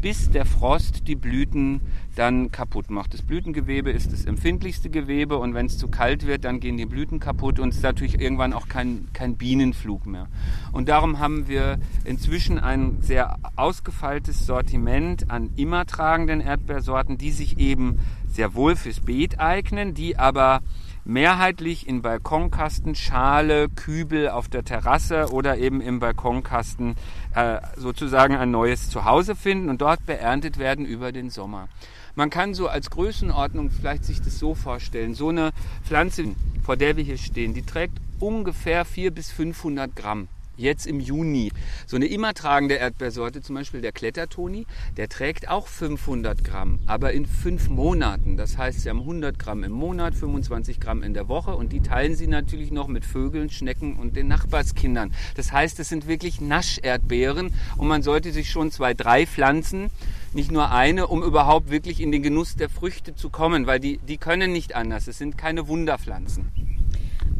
bis 0.00 0.28
der 0.28 0.44
Frost 0.44 1.06
die 1.06 1.14
Blüten 1.14 1.82
dann 2.16 2.50
kaputt 2.50 2.90
macht. 2.90 3.14
Das 3.14 3.22
Blütengewebe 3.22 3.92
ist 3.92 4.12
das 4.12 4.24
empfindlichste 4.24 4.90
Gewebe 4.90 5.38
und 5.38 5.54
wenn 5.54 5.66
es 5.66 5.78
zu 5.78 5.86
kalt 5.86 6.26
wird, 6.26 6.44
dann 6.44 6.58
gehen 6.58 6.76
die 6.76 6.86
Blüten 6.86 7.20
kaputt 7.20 7.60
und 7.60 7.68
es 7.68 7.76
ist 7.76 7.82
natürlich 7.84 8.20
irgendwann 8.20 8.52
auch 8.52 8.66
kein, 8.66 9.06
kein 9.12 9.36
Bienenflug 9.36 10.04
mehr. 10.06 10.26
Und 10.72 10.88
darum 10.88 11.20
haben 11.20 11.46
wir 11.46 11.78
inzwischen 12.04 12.58
ein 12.58 12.96
sehr 13.02 13.36
ausgefeiltes 13.54 14.46
Sortiment 14.46 15.30
an 15.30 15.50
immer 15.54 15.86
tragenden 15.86 16.40
Erdbeersorten, 16.40 17.18
die 17.18 17.30
sich 17.30 17.60
eben 17.60 18.00
sehr 18.26 18.54
wohl 18.54 18.74
fürs 18.74 18.98
Beet 18.98 19.38
eignen, 19.38 19.94
die 19.94 20.18
aber 20.18 20.60
mehrheitlich 21.04 21.86
in 21.86 22.02
Balkonkasten, 22.02 22.94
Schale, 22.94 23.68
Kübel 23.68 24.28
auf 24.28 24.48
der 24.48 24.64
Terrasse 24.64 25.30
oder 25.30 25.58
eben 25.58 25.80
im 25.80 26.00
Balkonkasten 26.00 26.96
äh, 27.34 27.60
sozusagen 27.76 28.36
ein 28.36 28.50
neues 28.50 28.90
Zuhause 28.90 29.34
finden 29.34 29.68
und 29.68 29.80
dort 29.80 30.04
beerntet 30.06 30.58
werden 30.58 30.84
über 30.84 31.12
den 31.12 31.30
Sommer. 31.30 31.68
Man 32.14 32.30
kann 32.30 32.54
so 32.54 32.68
als 32.68 32.90
Größenordnung 32.90 33.70
vielleicht 33.70 34.04
sich 34.04 34.20
das 34.20 34.38
so 34.38 34.54
vorstellen. 34.54 35.14
So 35.14 35.28
eine 35.28 35.50
Pflanze, 35.84 36.24
vor 36.62 36.76
der 36.76 36.96
wir 36.96 37.04
hier 37.04 37.18
stehen, 37.18 37.54
die 37.54 37.62
trägt 37.62 37.98
ungefähr 38.18 38.84
400 38.84 39.14
bis 39.14 39.30
500 39.30 39.96
Gramm 39.96 40.28
jetzt 40.60 40.86
im 40.86 41.00
Juni. 41.00 41.50
So 41.86 41.96
eine 41.96 42.06
immer 42.06 42.34
tragende 42.34 42.76
Erdbeersorte, 42.76 43.40
zum 43.40 43.56
Beispiel 43.56 43.80
der 43.80 43.92
Klettertoni, 43.92 44.66
der 44.96 45.08
trägt 45.08 45.48
auch 45.48 45.66
500 45.66 46.44
Gramm, 46.44 46.78
aber 46.86 47.12
in 47.12 47.26
fünf 47.26 47.68
Monaten. 47.68 48.36
Das 48.36 48.58
heißt, 48.58 48.80
sie 48.80 48.90
haben 48.90 49.00
100 49.00 49.38
Gramm 49.38 49.64
im 49.64 49.72
Monat, 49.72 50.14
25 50.14 50.80
Gramm 50.80 51.02
in 51.02 51.14
der 51.14 51.28
Woche 51.28 51.54
und 51.56 51.72
die 51.72 51.80
teilen 51.80 52.14
sie 52.14 52.26
natürlich 52.26 52.70
noch 52.70 52.88
mit 52.88 53.04
Vögeln, 53.04 53.50
Schnecken 53.50 53.96
und 53.96 54.16
den 54.16 54.28
Nachbarskindern. 54.28 55.12
Das 55.34 55.52
heißt, 55.52 55.80
es 55.80 55.88
sind 55.88 56.06
wirklich 56.06 56.40
Nascherdbeeren 56.40 57.52
und 57.76 57.88
man 57.88 58.02
sollte 58.02 58.32
sich 58.32 58.50
schon 58.50 58.70
zwei, 58.70 58.94
drei 58.94 59.26
pflanzen, 59.26 59.90
nicht 60.32 60.52
nur 60.52 60.70
eine, 60.70 61.08
um 61.08 61.22
überhaupt 61.22 61.70
wirklich 61.70 62.00
in 62.00 62.12
den 62.12 62.22
Genuss 62.22 62.54
der 62.54 62.68
Früchte 62.68 63.14
zu 63.14 63.30
kommen, 63.30 63.66
weil 63.66 63.80
die, 63.80 63.98
die 63.98 64.18
können 64.18 64.52
nicht 64.52 64.76
anders. 64.76 65.08
Es 65.08 65.18
sind 65.18 65.36
keine 65.36 65.66
Wunderpflanzen. 65.66 66.79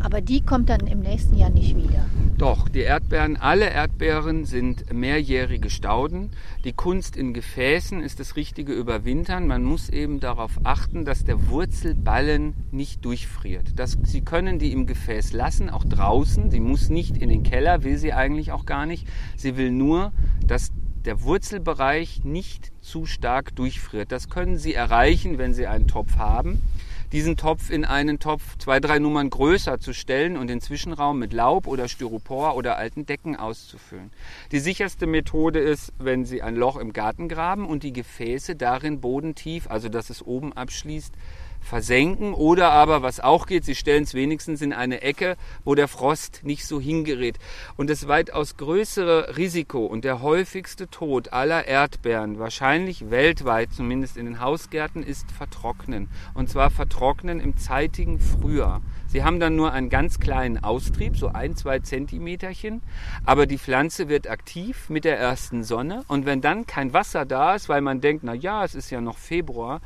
Aber 0.01 0.21
die 0.21 0.41
kommt 0.41 0.71
dann 0.71 0.87
im 0.87 1.01
nächsten 1.01 1.37
Jahr 1.37 1.51
nicht 1.51 1.77
wieder. 1.77 2.07
Doch, 2.39 2.71
die 2.71 2.81
Erdbeeren, 2.81 3.37
alle 3.37 3.69
Erdbeeren 3.69 4.47
sind 4.47 4.91
mehrjährige 4.95 5.69
Stauden. 5.69 6.31
Die 6.65 6.73
Kunst 6.73 7.15
in 7.15 7.35
Gefäßen 7.35 8.01
ist 8.03 8.19
das 8.19 8.35
richtige 8.35 8.73
Überwintern. 8.73 9.47
Man 9.47 9.63
muss 9.63 9.91
eben 9.91 10.21
darauf 10.21 10.59
achten, 10.65 11.05
dass 11.05 11.25
der 11.25 11.49
Wurzelballen 11.51 12.55
nicht 12.71 13.05
durchfriert. 13.05 13.79
Das, 13.79 13.99
sie 14.05 14.23
können 14.23 14.59
die 14.59 14.73
im 14.73 14.87
Gefäß 14.87 15.35
lassen, 15.35 15.69
auch 15.69 15.85
draußen. 15.85 16.51
Sie 16.51 16.61
muss 16.61 16.89
nicht 16.89 17.19
in 17.19 17.29
den 17.29 17.43
Keller, 17.43 17.85
will 17.85 17.99
sie 17.99 18.15
eigentlich 18.15 18.53
auch 18.53 18.65
gar 18.65 18.87
nicht. 18.87 19.07
Sie 19.37 19.59
will 19.59 19.71
nur, 19.71 20.13
dass 20.47 20.73
der 21.05 21.23
Wurzelbereich 21.23 22.25
nicht 22.25 22.73
zu 22.81 23.05
stark 23.05 23.55
durchfriert. 23.55 24.13
Das 24.13 24.31
können 24.31 24.57
Sie 24.57 24.75
erreichen, 24.75 25.37
wenn 25.39 25.55
Sie 25.55 25.67
einen 25.67 25.87
Topf 25.87 26.17
haben 26.17 26.63
diesen 27.13 27.37
Topf 27.37 27.71
in 27.71 27.85
einen 27.85 28.19
Topf 28.19 28.57
zwei, 28.59 28.79
drei 28.81 28.99
Nummern 28.99 29.31
größer 29.31 29.81
zu 29.81 29.93
stellen 29.93 30.37
und 30.37 30.47
den 30.47 30.61
Zwischenraum 30.61 31.19
mit 31.19 31.33
Laub 31.33 31.67
oder 31.67 31.89
Styropor 31.89 32.57
oder 32.57 32.77
alten 32.77 33.07
Decken 33.07 33.37
auszufüllen. 33.37 34.11
Die 34.53 34.61
sicherste 34.61 35.07
Methode 35.07 35.59
ist, 35.59 35.93
wenn 35.99 36.25
Sie 36.25 36.43
ein 36.43 36.57
Loch 36.57 36.77
im 36.77 36.93
Garten 36.93 37.29
graben 37.29 37.67
und 37.67 37.83
die 37.83 37.93
Gefäße 37.93 38.55
darin 38.57 39.01
bodentief, 39.01 39.69
also 39.69 39.89
dass 39.89 40.11
es 40.11 40.25
oben 40.25 40.53
abschließt, 40.53 41.13
versenken 41.61 42.35
oder 42.35 42.71
aber, 42.73 43.03
was 43.03 43.21
auch 43.21 43.47
geht, 43.47 43.65
sie 43.65 43.75
stellen 43.75 44.05
es 44.05 44.15
wenigstens 44.15 44.63
in 44.63 44.73
eine 44.73 45.03
Ecke, 45.03 45.37
wo 45.65 45.75
der 45.75 45.89
Frost 45.89 46.41
nicht 46.43 46.67
so 46.67 46.81
hingerät. 46.81 47.39
Und 47.77 47.91
das 47.91 48.09
weitaus 48.09 48.57
größere 48.57 49.37
Risiko 49.37 49.87
und 49.87 50.05
der 50.05 50.23
häufigste 50.23 50.89
Tod 50.89 51.33
aller 51.33 51.67
Erdbeeren, 51.67 52.39
wahrscheinlich 52.39 53.11
weltweit, 53.11 53.73
zumindest 53.73 54.17
in 54.17 54.27
den 54.27 54.41
Hausgärten, 54.41 55.03
ist 55.03 55.31
Vertrocknen. 55.31 56.09
Und 56.35 56.51
zwar 56.51 56.71
Vertrocknen 56.71 57.41
im 57.41 57.57
zeitigen 57.57 58.19
Frühjahr. 58.19 58.81
Sie 59.07 59.25
haben 59.25 59.41
dann 59.41 59.57
nur 59.57 59.73
einen 59.73 59.91
ganz 59.91 60.21
kleinen 60.21 60.63
Austrieb, 60.63 61.17
so 61.17 61.29
ein, 61.29 61.57
zwei 61.57 61.81
Zentimeterchen, 61.81 62.81
aber 63.25 63.47
die 63.47 63.59
Pflanze 63.59 64.09
wird 64.09 64.31
aktiv 64.31 64.89
mit 64.89 65.05
der 65.05 65.19
ersten 65.19 65.65
Sonne 65.65 66.05
und 66.07 66.27
wenn 66.27 66.41
dann 66.41 66.65
kein 66.65 66.93
Wasser 66.93 67.25
da 67.25 67.57
ist, 67.57 67.69
weil 67.69 67.81
man 67.81 68.01
denkt, 68.01 68.23
na 68.23 68.35
ja, 68.35 68.65
es 68.65 68.77
ist 68.77 68.91
ja 68.91 69.01
noch 69.01 69.19
Februar, 69.19 69.81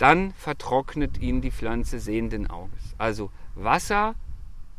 dann 0.00 0.32
vertrocknet 0.32 1.20
ihn 1.20 1.42
die 1.42 1.50
Pflanze 1.50 2.00
sehenden 2.00 2.48
Auges. 2.48 2.94
Also 2.96 3.30
Wasser 3.54 4.14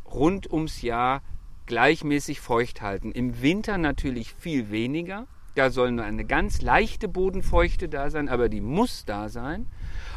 rund 0.06 0.52
ums 0.52 0.82
Jahr 0.82 1.22
gleichmäßig 1.68 2.42
feucht 2.42 2.82
halten. 2.82 3.12
Im 3.12 3.42
Winter 3.42 3.78
natürlich 3.78 4.34
viel 4.34 4.72
weniger. 4.72 5.28
Da 5.54 5.70
soll 5.70 5.92
nur 5.92 6.06
eine 6.06 6.26
ganz 6.26 6.62
leichte 6.62 7.08
Bodenfeuchte 7.08 7.88
da 7.88 8.10
sein, 8.10 8.30
aber 8.30 8.50
die 8.50 8.62
muss 8.62 9.06
da 9.06 9.30
sein. 9.30 9.68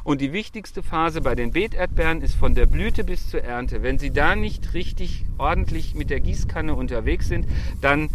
Und 0.04 0.20
die 0.20 0.34
wichtigste 0.34 0.82
Phase 0.82 1.22
bei 1.22 1.34
den 1.34 1.52
Beeterdbeeren 1.52 2.20
ist 2.20 2.34
von 2.34 2.54
der 2.54 2.66
Blüte 2.66 3.04
bis 3.04 3.30
zur 3.30 3.42
Ernte. 3.42 3.82
Wenn 3.82 3.98
Sie 3.98 4.10
da 4.10 4.36
nicht 4.36 4.74
richtig 4.74 5.24
ordentlich 5.38 5.94
mit 5.94 6.10
der 6.10 6.20
Gießkanne 6.20 6.74
unterwegs 6.74 7.28
sind, 7.28 7.46
dann 7.80 8.10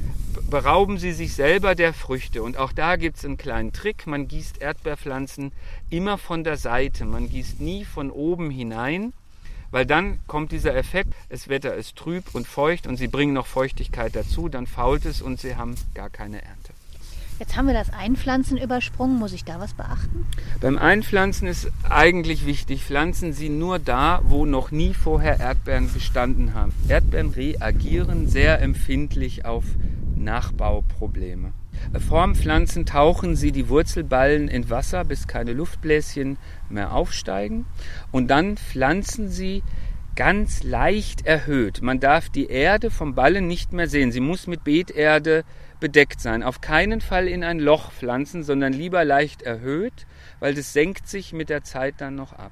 berauben 0.52 1.00
Sie 1.00 1.12
sich 1.12 1.34
selber 1.34 1.74
der 1.74 1.96
Früchte. 1.96 2.44
Und 2.44 2.58
auch 2.58 2.74
da 2.74 2.96
gibt 2.96 3.18
es 3.18 3.26
einen 3.26 3.38
kleinen 3.38 3.74
Trick. 3.74 4.06
Man 4.06 4.28
gießt 4.28 4.62
Erdbeerpflanzen 4.62 5.52
immer 5.90 6.20
von 6.20 6.44
der 6.44 6.58
Seite. 6.58 7.06
Man 7.06 7.28
gießt 7.28 7.60
nie 7.60 7.86
von 7.86 8.12
oben 8.12 8.52
hinein, 8.52 9.12
weil 9.72 9.88
dann 9.88 10.20
kommt 10.28 10.52
dieser 10.52 10.76
Effekt, 10.76 11.14
das 11.30 11.48
Wetter 11.48 11.74
ist 11.74 11.96
trüb 11.96 12.36
und 12.36 12.48
feucht 12.48 12.86
und 12.86 12.98
Sie 12.98 13.08
bringen 13.08 13.34
noch 13.34 13.48
Feuchtigkeit 13.48 14.16
dazu, 14.16 14.48
dann 14.48 14.68
fault 14.68 15.06
es 15.06 15.24
und 15.24 15.40
Sie 15.40 15.56
haben 15.56 15.74
gar 15.96 16.12
keine 16.12 16.44
Ernte. 16.44 16.69
Jetzt 17.40 17.56
haben 17.56 17.68
wir 17.68 17.74
das 17.74 17.94
Einpflanzen 17.94 18.58
übersprungen. 18.58 19.18
Muss 19.18 19.32
ich 19.32 19.46
da 19.46 19.62
was 19.62 19.74
beachten? 19.74 20.28
Beim 20.60 20.78
Einpflanzen 20.78 21.48
ist 21.48 21.72
eigentlich 21.88 22.46
wichtig, 22.46 22.84
pflanzen 22.84 23.32
Sie 23.32 23.48
nur 23.48 23.80
da, 23.80 24.22
wo 24.26 24.46
noch 24.46 24.72
nie 24.72 24.94
vorher 24.94 25.40
Erdbeeren 25.40 25.90
bestanden 25.94 26.54
haben. 26.54 26.74
Erdbeeren 26.90 27.30
reagieren 27.30 28.28
sehr 28.28 28.62
empfindlich 28.62 29.46
auf 29.46 29.64
Nachbauprobleme. 30.18 31.54
Vorm 32.06 32.36
Pflanzen 32.36 32.86
tauchen 32.86 33.38
Sie 33.38 33.54
die 33.54 33.70
Wurzelballen 33.70 34.50
in 34.50 34.70
Wasser, 34.70 35.06
bis 35.06 35.26
keine 35.26 35.54
Luftbläschen 35.54 36.38
mehr 36.68 36.92
aufsteigen. 36.92 37.66
Und 38.12 38.28
dann 38.28 38.58
pflanzen 38.58 39.30
Sie 39.30 39.64
ganz 40.18 40.64
leicht 40.64 41.26
erhöht. 41.26 41.82
Man 41.82 42.02
darf 42.02 42.28
die 42.28 42.48
Erde 42.48 42.92
vom 42.92 43.16
Ballen 43.16 43.48
nicht 43.48 43.72
mehr 43.72 43.88
sehen. 43.88 44.12
Sie 44.12 44.20
muss 44.20 44.48
mit 44.48 44.66
Beeterde 44.66 45.46
bedeckt 45.80 46.20
sein. 46.20 46.44
Auf 46.44 46.62
keinen 46.62 47.02
Fall 47.02 47.28
in 47.28 47.44
ein 47.44 47.60
Loch 47.60 47.92
pflanzen, 47.92 48.44
sondern 48.44 48.74
lieber 48.74 49.06
leicht 49.06 49.42
erhöht, 49.42 50.06
weil 50.40 50.54
das 50.54 50.74
senkt 50.74 51.08
sich 51.08 51.34
mit 51.34 51.50
der 51.50 51.64
Zeit 51.64 51.96
dann 52.00 52.16
noch 52.16 52.34
ab. 52.34 52.52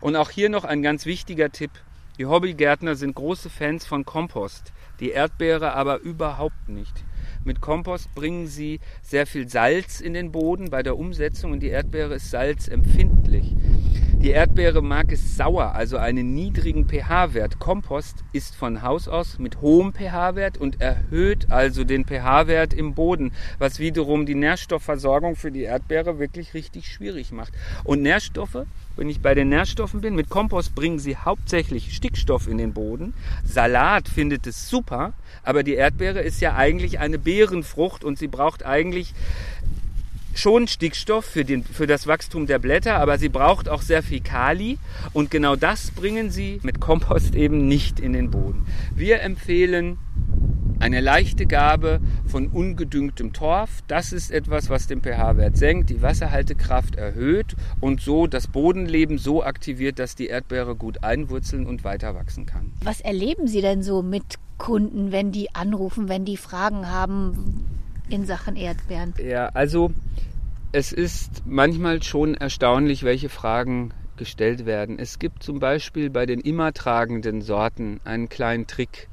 Und 0.00 0.16
auch 0.16 0.30
hier 0.30 0.48
noch 0.48 0.64
ein 0.64 0.82
ganz 0.82 1.06
wichtiger 1.06 1.50
Tipp. 1.50 1.70
Die 2.18 2.26
Hobbygärtner 2.26 2.96
sind 2.96 3.14
große 3.14 3.48
Fans 3.48 3.86
von 3.86 4.04
Kompost, 4.04 4.72
die 5.00 5.10
Erdbeere 5.10 5.74
aber 5.74 6.00
überhaupt 6.00 6.68
nicht. 6.68 7.04
Mit 7.44 7.60
Kompost 7.60 8.12
bringen 8.14 8.46
sie 8.48 8.80
sehr 9.02 9.26
viel 9.26 9.48
Salz 9.48 10.00
in 10.00 10.14
den 10.14 10.32
Boden 10.32 10.70
bei 10.70 10.82
der 10.82 10.98
Umsetzung 10.98 11.52
und 11.52 11.60
die 11.60 11.68
Erdbeere 11.68 12.14
ist 12.14 12.30
salzempfindlich. 12.30 13.54
Die 14.20 14.30
Erdbeere 14.30 14.82
mag 14.82 15.12
es 15.12 15.36
sauer, 15.36 15.76
also 15.76 15.96
einen 15.96 16.34
niedrigen 16.34 16.88
pH-Wert. 16.88 17.60
Kompost 17.60 18.24
ist 18.32 18.56
von 18.56 18.82
Haus 18.82 19.06
aus 19.06 19.38
mit 19.38 19.60
hohem 19.60 19.94
pH-Wert 19.94 20.58
und 20.58 20.80
erhöht 20.80 21.52
also 21.52 21.84
den 21.84 22.04
pH-Wert 22.04 22.74
im 22.74 22.94
Boden, 22.94 23.30
was 23.60 23.78
wiederum 23.78 24.26
die 24.26 24.34
Nährstoffversorgung 24.34 25.36
für 25.36 25.52
die 25.52 25.62
Erdbeere 25.62 26.18
wirklich 26.18 26.52
richtig 26.52 26.88
schwierig 26.88 27.30
macht. 27.30 27.52
Und 27.84 28.02
Nährstoffe, 28.02 28.66
wenn 28.96 29.08
ich 29.08 29.20
bei 29.20 29.36
den 29.36 29.50
Nährstoffen 29.50 30.00
bin, 30.00 30.16
mit 30.16 30.30
Kompost 30.30 30.74
bringen 30.74 30.98
sie 30.98 31.16
hauptsächlich 31.16 31.94
Stickstoff 31.94 32.48
in 32.48 32.58
den 32.58 32.72
Boden. 32.72 33.14
Salat 33.44 34.08
findet 34.08 34.48
es 34.48 34.68
super, 34.68 35.12
aber 35.44 35.62
die 35.62 35.74
Erdbeere 35.74 36.22
ist 36.22 36.40
ja 36.40 36.56
eigentlich 36.56 36.98
eine 36.98 37.20
Beerenfrucht 37.20 38.02
und 38.02 38.18
sie 38.18 38.26
braucht 38.26 38.66
eigentlich 38.66 39.14
schon 40.38 40.68
Stickstoff 40.68 41.24
für, 41.24 41.44
den, 41.44 41.64
für 41.64 41.86
das 41.86 42.06
Wachstum 42.06 42.46
der 42.46 42.58
Blätter, 42.58 42.96
aber 42.96 43.18
sie 43.18 43.28
braucht 43.28 43.68
auch 43.68 43.82
sehr 43.82 44.02
viel 44.02 44.20
Kali 44.20 44.78
und 45.12 45.30
genau 45.30 45.56
das 45.56 45.90
bringen 45.90 46.30
sie 46.30 46.60
mit 46.62 46.80
Kompost 46.80 47.34
eben 47.34 47.66
nicht 47.66 48.00
in 48.00 48.12
den 48.12 48.30
Boden. 48.30 48.66
Wir 48.94 49.20
empfehlen 49.22 49.98
eine 50.80 51.00
leichte 51.00 51.46
Gabe 51.46 52.00
von 52.26 52.46
ungedüngtem 52.48 53.32
Torf. 53.32 53.82
Das 53.88 54.12
ist 54.12 54.30
etwas, 54.30 54.70
was 54.70 54.86
den 54.86 55.02
pH-Wert 55.02 55.56
senkt, 55.56 55.90
die 55.90 56.02
Wasserhaltekraft 56.02 56.96
erhöht 56.96 57.56
und 57.80 58.00
so 58.00 58.26
das 58.26 58.46
Bodenleben 58.46 59.18
so 59.18 59.42
aktiviert, 59.42 59.98
dass 59.98 60.14
die 60.14 60.26
Erdbeere 60.26 60.76
gut 60.76 61.02
einwurzeln 61.02 61.66
und 61.66 61.84
weiter 61.84 62.14
wachsen 62.14 62.46
kann. 62.46 62.72
Was 62.82 63.00
erleben 63.00 63.48
Sie 63.48 63.60
denn 63.60 63.82
so 63.82 64.02
mit 64.02 64.36
Kunden, 64.56 65.12
wenn 65.12 65.32
die 65.32 65.54
anrufen, 65.54 66.08
wenn 66.08 66.24
die 66.24 66.36
Fragen 66.36 66.88
haben 66.88 67.66
in 68.08 68.26
Sachen 68.26 68.56
Erdbeeren? 68.56 69.14
Ja, 69.22 69.46
also 69.48 69.92
es 70.72 70.92
ist 70.92 71.42
manchmal 71.46 72.02
schon 72.02 72.34
erstaunlich, 72.34 73.02
welche 73.02 73.30
Fragen 73.30 73.94
gestellt 74.16 74.66
werden. 74.66 74.98
Es 74.98 75.18
gibt 75.18 75.42
zum 75.42 75.60
Beispiel 75.60 76.10
bei 76.10 76.26
den 76.26 76.40
immer 76.40 76.72
tragenden 76.72 77.40
Sorten 77.40 78.00
einen 78.04 78.28
kleinen 78.28 78.66
Trick. 78.66 79.08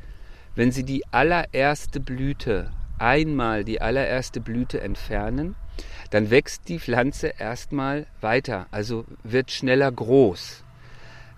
Wenn 0.55 0.71
Sie 0.71 0.83
die 0.83 1.03
allererste 1.11 1.99
Blüte 1.99 2.71
einmal 2.97 3.63
die 3.63 3.81
allererste 3.81 4.41
Blüte 4.41 4.81
entfernen, 4.81 5.55
dann 6.09 6.29
wächst 6.29 6.67
die 6.67 6.79
Pflanze 6.79 7.33
erstmal 7.37 8.07
weiter, 8.21 8.67
also 8.71 9.05
wird 9.23 9.51
schneller 9.51 9.91
groß. 9.91 10.64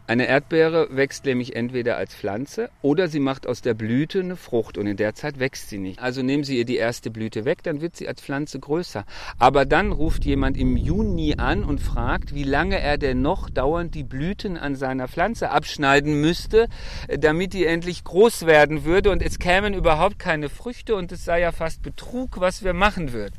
Eine 0.10 0.26
Erdbeere 0.26 0.88
wächst 0.90 1.26
nämlich 1.26 1.58
entweder 1.58 1.98
als 1.98 2.16
Pflanze 2.16 2.70
oder 2.82 3.10
sie 3.10 3.20
macht 3.20 3.46
aus 3.46 3.62
der 3.62 3.74
Blüte 3.74 4.22
eine 4.22 4.38
Frucht 4.38 4.78
und 4.78 4.88
in 4.88 4.96
der 4.96 5.16
Zeit 5.16 5.38
wächst 5.38 5.68
sie 5.68 5.80
nicht. 5.80 6.00
Also 6.00 6.22
nehmen 6.22 6.46
Sie 6.46 6.58
ihr 6.58 6.64
die 6.64 6.78
erste 6.78 7.12
Blüte 7.12 7.44
weg, 7.44 7.62
dann 7.64 7.82
wird 7.82 7.98
sie 7.98 8.08
als 8.08 8.22
Pflanze 8.22 8.58
größer. 8.58 9.04
Aber 9.38 9.66
dann 9.66 9.92
ruft 9.92 10.24
jemand 10.24 10.56
im 10.56 10.78
Juni 10.78 11.36
an 11.38 11.66
und 11.66 11.82
fragt, 11.82 12.34
wie 12.34 12.46
lange 12.46 12.80
er 12.80 12.98
denn 12.98 13.22
noch 13.22 13.50
dauernd 13.50 13.96
die 13.96 14.06
Blüten 14.06 14.58
an 14.58 14.78
seiner 14.78 15.10
Pflanze 15.10 15.50
abschneiden 15.50 16.22
müsste, 16.22 16.70
damit 17.10 17.52
die 17.52 17.66
endlich 17.66 18.06
groß 18.06 18.46
werden 18.46 18.86
würde 18.86 19.12
und 19.12 19.22
es 19.22 19.40
kämen 19.40 19.74
überhaupt 19.74 20.20
keine 20.20 20.48
Früchte 20.48 20.96
und 20.96 21.12
es 21.12 21.26
sei 21.26 21.42
ja 21.42 21.52
fast 21.52 21.82
Betrug, 21.84 22.40
was 22.40 22.64
wir 22.64 22.74
machen 22.74 23.12
würden. 23.12 23.36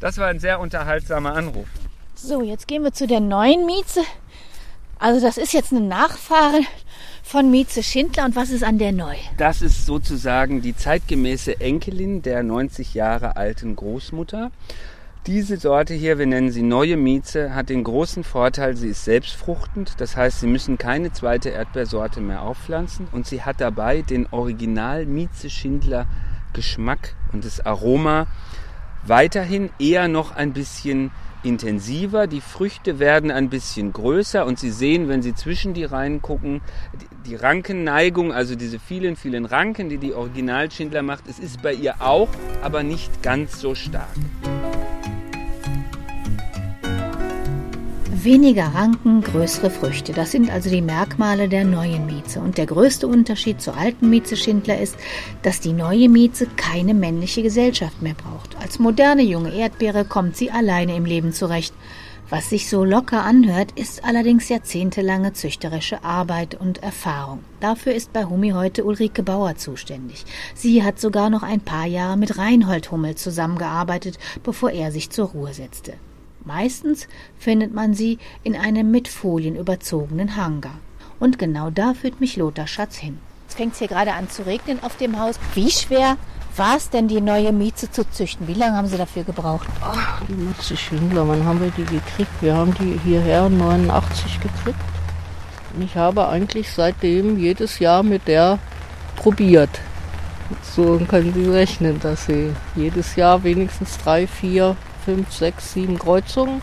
Das 0.00 0.18
war 0.18 0.26
ein 0.26 0.40
sehr 0.40 0.58
unterhaltsamer 0.58 1.34
Anruf. 1.34 1.68
So, 2.16 2.42
jetzt 2.42 2.66
gehen 2.66 2.82
wir 2.82 2.92
zu 2.92 3.06
der 3.06 3.20
neuen 3.20 3.66
Mieze. 3.66 4.02
Also 5.02 5.20
das 5.20 5.36
ist 5.36 5.52
jetzt 5.52 5.72
eine 5.72 5.80
Nachfahre 5.80 6.60
von 7.24 7.50
Mieze 7.50 7.82
Schindler 7.82 8.24
und 8.24 8.36
was 8.36 8.50
ist 8.50 8.62
an 8.62 8.78
der 8.78 8.92
neu? 8.92 9.16
Das 9.36 9.60
ist 9.60 9.84
sozusagen 9.84 10.62
die 10.62 10.76
zeitgemäße 10.76 11.60
Enkelin 11.60 12.22
der 12.22 12.44
90 12.44 12.94
Jahre 12.94 13.34
alten 13.34 13.74
Großmutter. 13.74 14.52
Diese 15.26 15.56
Sorte 15.56 15.92
hier, 15.92 16.20
wir 16.20 16.26
nennen 16.26 16.52
sie 16.52 16.62
neue 16.62 16.96
Mieze, 16.96 17.52
hat 17.52 17.68
den 17.68 17.82
großen 17.82 18.22
Vorteil, 18.22 18.76
sie 18.76 18.90
ist 18.90 19.04
selbstfruchtend. 19.04 19.94
Das 19.98 20.16
heißt, 20.16 20.38
Sie 20.38 20.46
müssen 20.46 20.78
keine 20.78 21.10
zweite 21.10 21.48
Erdbeersorte 21.48 22.20
mehr 22.20 22.42
aufpflanzen 22.42 23.08
und 23.10 23.26
sie 23.26 23.42
hat 23.42 23.60
dabei 23.60 24.02
den 24.02 24.28
Original 24.30 25.04
Mieze 25.04 25.50
Schindler 25.50 26.06
Geschmack 26.52 27.16
und 27.32 27.44
das 27.44 27.58
Aroma 27.66 28.28
weiterhin 29.04 29.70
eher 29.80 30.06
noch 30.06 30.30
ein 30.30 30.52
bisschen 30.52 31.10
intensiver, 31.42 32.26
die 32.26 32.40
Früchte 32.40 32.98
werden 32.98 33.30
ein 33.30 33.50
bisschen 33.50 33.92
größer 33.92 34.46
und 34.46 34.58
Sie 34.58 34.70
sehen, 34.70 35.08
wenn 35.08 35.22
Sie 35.22 35.34
zwischen 35.34 35.74
die 35.74 35.84
Reihen 35.84 36.22
gucken, 36.22 36.60
die 37.26 37.36
Rankenneigung, 37.36 38.32
also 38.32 38.54
diese 38.54 38.78
vielen, 38.78 39.16
vielen 39.16 39.44
Ranken, 39.44 39.88
die 39.88 39.98
die 39.98 40.14
Originalschindler 40.14 41.02
macht, 41.02 41.24
es 41.28 41.38
ist 41.38 41.62
bei 41.62 41.72
ihr 41.72 42.00
auch, 42.00 42.28
aber 42.62 42.82
nicht 42.82 43.22
ganz 43.22 43.60
so 43.60 43.74
stark. 43.74 44.08
Weniger 48.24 48.66
Ranken, 48.66 49.20
größere 49.20 49.68
Früchte. 49.68 50.12
Das 50.12 50.30
sind 50.30 50.48
also 50.48 50.70
die 50.70 50.80
Merkmale 50.80 51.48
der 51.48 51.64
neuen 51.64 52.06
Mieze. 52.06 52.38
Und 52.38 52.56
der 52.56 52.66
größte 52.66 53.08
Unterschied 53.08 53.60
zur 53.60 53.76
alten 53.76 54.10
Mieze 54.10 54.36
Schindler 54.36 54.80
ist, 54.80 54.96
dass 55.42 55.58
die 55.58 55.72
neue 55.72 56.08
Mieze 56.08 56.46
keine 56.56 56.94
männliche 56.94 57.42
Gesellschaft 57.42 58.00
mehr 58.00 58.14
braucht. 58.14 58.56
Als 58.62 58.78
moderne 58.78 59.22
junge 59.22 59.52
Erdbeere 59.52 60.04
kommt 60.04 60.36
sie 60.36 60.52
alleine 60.52 60.94
im 60.94 61.04
Leben 61.04 61.32
zurecht. 61.32 61.74
Was 62.30 62.48
sich 62.48 62.68
so 62.68 62.84
locker 62.84 63.24
anhört, 63.24 63.72
ist 63.72 64.04
allerdings 64.04 64.48
jahrzehntelange 64.48 65.32
züchterische 65.32 66.04
Arbeit 66.04 66.54
und 66.54 66.80
Erfahrung. 66.80 67.40
Dafür 67.58 67.92
ist 67.92 68.12
bei 68.12 68.26
Humi 68.26 68.50
heute 68.50 68.84
Ulrike 68.84 69.24
Bauer 69.24 69.56
zuständig. 69.56 70.24
Sie 70.54 70.84
hat 70.84 71.00
sogar 71.00 71.28
noch 71.28 71.42
ein 71.42 71.60
paar 71.60 71.86
Jahre 71.86 72.16
mit 72.16 72.38
Reinhold 72.38 72.92
Hummel 72.92 73.16
zusammengearbeitet, 73.16 74.16
bevor 74.44 74.70
er 74.70 74.92
sich 74.92 75.10
zur 75.10 75.30
Ruhe 75.30 75.52
setzte. 75.52 75.94
Meistens 76.44 77.08
findet 77.38 77.72
man 77.72 77.94
sie 77.94 78.18
in 78.42 78.56
einem 78.56 78.90
mit 78.90 79.08
Folien 79.08 79.56
überzogenen 79.56 80.36
Hangar. 80.36 80.74
Und 81.20 81.38
genau 81.38 81.70
da 81.70 81.94
führt 81.94 82.20
mich 82.20 82.36
Lothar 82.36 82.66
Schatz 82.66 82.96
hin. 82.96 83.18
Jetzt 83.44 83.56
fängt 83.56 83.72
es 83.74 83.78
hier 83.78 83.88
gerade 83.88 84.14
an 84.14 84.28
zu 84.28 84.44
regnen 84.44 84.82
auf 84.82 84.96
dem 84.96 85.20
Haus. 85.20 85.38
Wie 85.54 85.70
schwer 85.70 86.16
war 86.56 86.76
es 86.76 86.90
denn, 86.90 87.06
die 87.06 87.20
neue 87.20 87.52
Mieze 87.52 87.90
zu 87.90 88.08
züchten? 88.10 88.48
Wie 88.48 88.54
lange 88.54 88.76
haben 88.76 88.88
Sie 88.88 88.96
dafür 88.96 89.22
gebraucht? 89.22 89.66
Ach, 89.80 90.20
die 90.28 90.32
Mieze 90.32 90.76
Schindler, 90.76 91.26
wann 91.28 91.44
haben 91.44 91.60
wir 91.60 91.70
die 91.70 91.84
gekriegt? 91.84 92.30
Wir 92.40 92.56
haben 92.56 92.74
die 92.74 92.98
hierher 93.04 93.48
89 93.48 94.40
gekriegt. 94.40 94.78
Und 95.74 95.82
ich 95.82 95.96
habe 95.96 96.28
eigentlich 96.28 96.70
seitdem 96.70 97.38
jedes 97.38 97.78
Jahr 97.78 98.02
mit 98.02 98.26
der 98.26 98.58
probiert. 99.16 99.80
So 100.62 101.00
können 101.08 101.32
Sie 101.32 101.48
rechnen, 101.48 102.00
dass 102.00 102.26
Sie 102.26 102.52
jedes 102.74 103.16
Jahr 103.16 103.44
wenigstens 103.44 103.96
drei, 103.98 104.26
vier 104.26 104.76
fünf, 105.04 105.32
sechs, 105.32 105.72
sieben 105.72 105.98
Kreuzungen. 105.98 106.62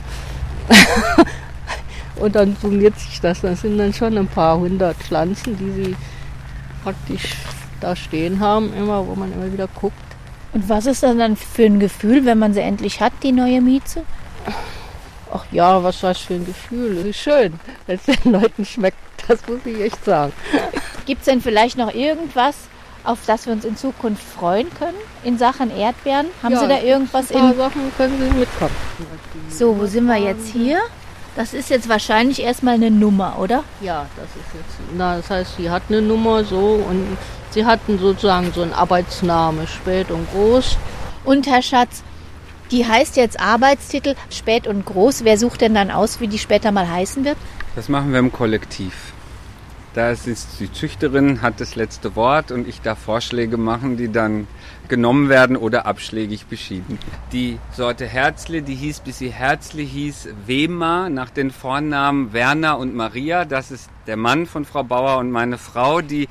und 2.15 2.35
dann 2.35 2.55
summiert 2.61 2.97
sich 2.99 3.19
das. 3.21 3.41
Das 3.41 3.61
sind 3.61 3.77
dann 3.77 3.93
schon 3.93 4.17
ein 4.17 4.27
paar 4.27 4.57
hundert 4.57 4.97
Pflanzen, 4.97 5.57
die 5.57 5.83
sie 5.83 5.95
praktisch 6.83 7.35
da 7.79 7.95
stehen 7.95 8.39
haben, 8.39 8.73
immer, 8.73 9.05
wo 9.07 9.15
man 9.15 9.31
immer 9.33 9.51
wieder 9.51 9.67
guckt. 9.67 9.95
Und 10.51 10.67
was 10.67 10.85
ist 10.85 11.03
das 11.03 11.15
dann 11.15 11.35
für 11.35 11.65
ein 11.65 11.79
Gefühl, 11.79 12.25
wenn 12.25 12.39
man 12.39 12.53
sie 12.53 12.61
endlich 12.61 13.01
hat, 13.01 13.13
die 13.23 13.31
neue 13.31 13.61
Mieze? 13.61 14.03
Ach 15.31 15.45
ja, 15.51 15.83
was 15.83 16.01
war 16.01 16.11
das 16.11 16.21
für 16.21 16.33
ein 16.35 16.45
Gefühl? 16.45 16.97
Es 16.97 17.05
ist 17.05 17.17
schön, 17.17 17.59
wenn 17.85 17.99
es 18.03 18.05
den 18.05 18.31
Leuten 18.31 18.65
schmeckt. 18.65 18.97
Das 19.27 19.47
muss 19.47 19.59
ich 19.65 19.79
echt 19.79 20.03
sagen. 20.03 20.33
Gibt 21.05 21.21
es 21.21 21.25
denn 21.25 21.41
vielleicht 21.41 21.77
noch 21.77 21.93
irgendwas, 21.93 22.55
auf 23.03 23.19
das 23.25 23.45
wir 23.45 23.53
uns 23.53 23.65
in 23.65 23.77
Zukunft 23.77 24.23
freuen 24.23 24.67
können 24.73 24.97
in 25.23 25.37
Sachen 25.37 25.75
Erdbeeren? 25.75 26.27
Haben 26.43 26.53
ja, 26.53 26.59
Sie 26.59 26.67
da 26.67 26.79
irgendwas 26.79 27.31
ein 27.31 27.39
paar 27.39 27.55
Sachen 27.55 27.91
können 27.97 28.17
Sie 28.19 28.37
mitkommen. 28.37 28.75
So, 29.49 29.77
wo 29.79 29.85
sind 29.85 30.05
wir 30.05 30.17
jetzt 30.17 30.47
hier? 30.47 30.79
Das 31.35 31.53
ist 31.53 31.69
jetzt 31.69 31.87
wahrscheinlich 31.87 32.41
erstmal 32.41 32.73
eine 32.73 32.91
Nummer, 32.91 33.37
oder? 33.39 33.63
Ja, 33.81 34.05
das 34.15 34.25
ist 34.25 34.53
jetzt. 34.53 34.97
Na, 34.97 35.17
das 35.17 35.29
heißt, 35.29 35.57
sie 35.57 35.69
hat 35.69 35.83
eine 35.87 36.01
Nummer 36.01 36.43
so 36.43 36.83
und 36.89 37.17
sie 37.51 37.65
hatten 37.65 37.97
sozusagen 37.99 38.51
so 38.51 38.61
einen 38.61 38.73
Arbeitsname, 38.73 39.67
spät 39.67 40.11
und 40.11 40.29
groß. 40.31 40.77
Und 41.23 41.47
Herr 41.47 41.61
Schatz, 41.61 42.03
die 42.71 42.85
heißt 42.85 43.15
jetzt 43.17 43.39
Arbeitstitel 43.39 44.15
spät 44.29 44.67
und 44.67 44.85
groß. 44.85 45.23
Wer 45.23 45.37
sucht 45.37 45.61
denn 45.61 45.73
dann 45.73 45.91
aus, 45.91 46.19
wie 46.19 46.27
die 46.27 46.39
später 46.39 46.71
mal 46.71 46.89
heißen 46.89 47.23
wird? 47.23 47.37
Das 47.75 47.89
machen 47.89 48.11
wir 48.11 48.19
im 48.19 48.31
Kollektiv. 48.31 49.08
Da 49.95 50.11
ist 50.11 50.27
die 50.59 50.71
Züchterin, 50.71 51.41
hat 51.41 51.59
das 51.59 51.75
letzte 51.75 52.15
Wort 52.15 52.51
und 52.51 52.67
ich 52.67 52.81
darf 52.81 52.99
Vorschläge 52.99 53.57
machen, 53.57 53.97
die 53.97 54.11
dann 54.11 54.47
genommen 54.87 55.29
werden 55.29 55.57
oder 55.57 55.87
abschlägig 55.87 56.45
beschieden. 56.45 56.99
Die 57.31 57.57
Sorte 57.71 58.05
Herzle, 58.05 58.61
die 58.61 58.75
hieß, 58.75 58.99
bis 58.99 59.17
sie 59.17 59.29
Herzle 59.29 59.81
hieß, 59.81 60.29
Wema, 60.45 61.09
nach 61.09 61.31
den 61.31 61.49
Vornamen 61.49 62.33
Werner 62.33 62.77
und 62.77 62.95
Maria. 62.95 63.45
Das 63.45 63.71
ist 63.71 63.89
der 64.05 64.17
Mann 64.17 64.45
von 64.45 64.63
Frau 64.63 64.83
Bauer 64.83 65.17
und 65.17 65.31
meine 65.31 65.57
Frau, 65.57 66.01
die 66.01 66.27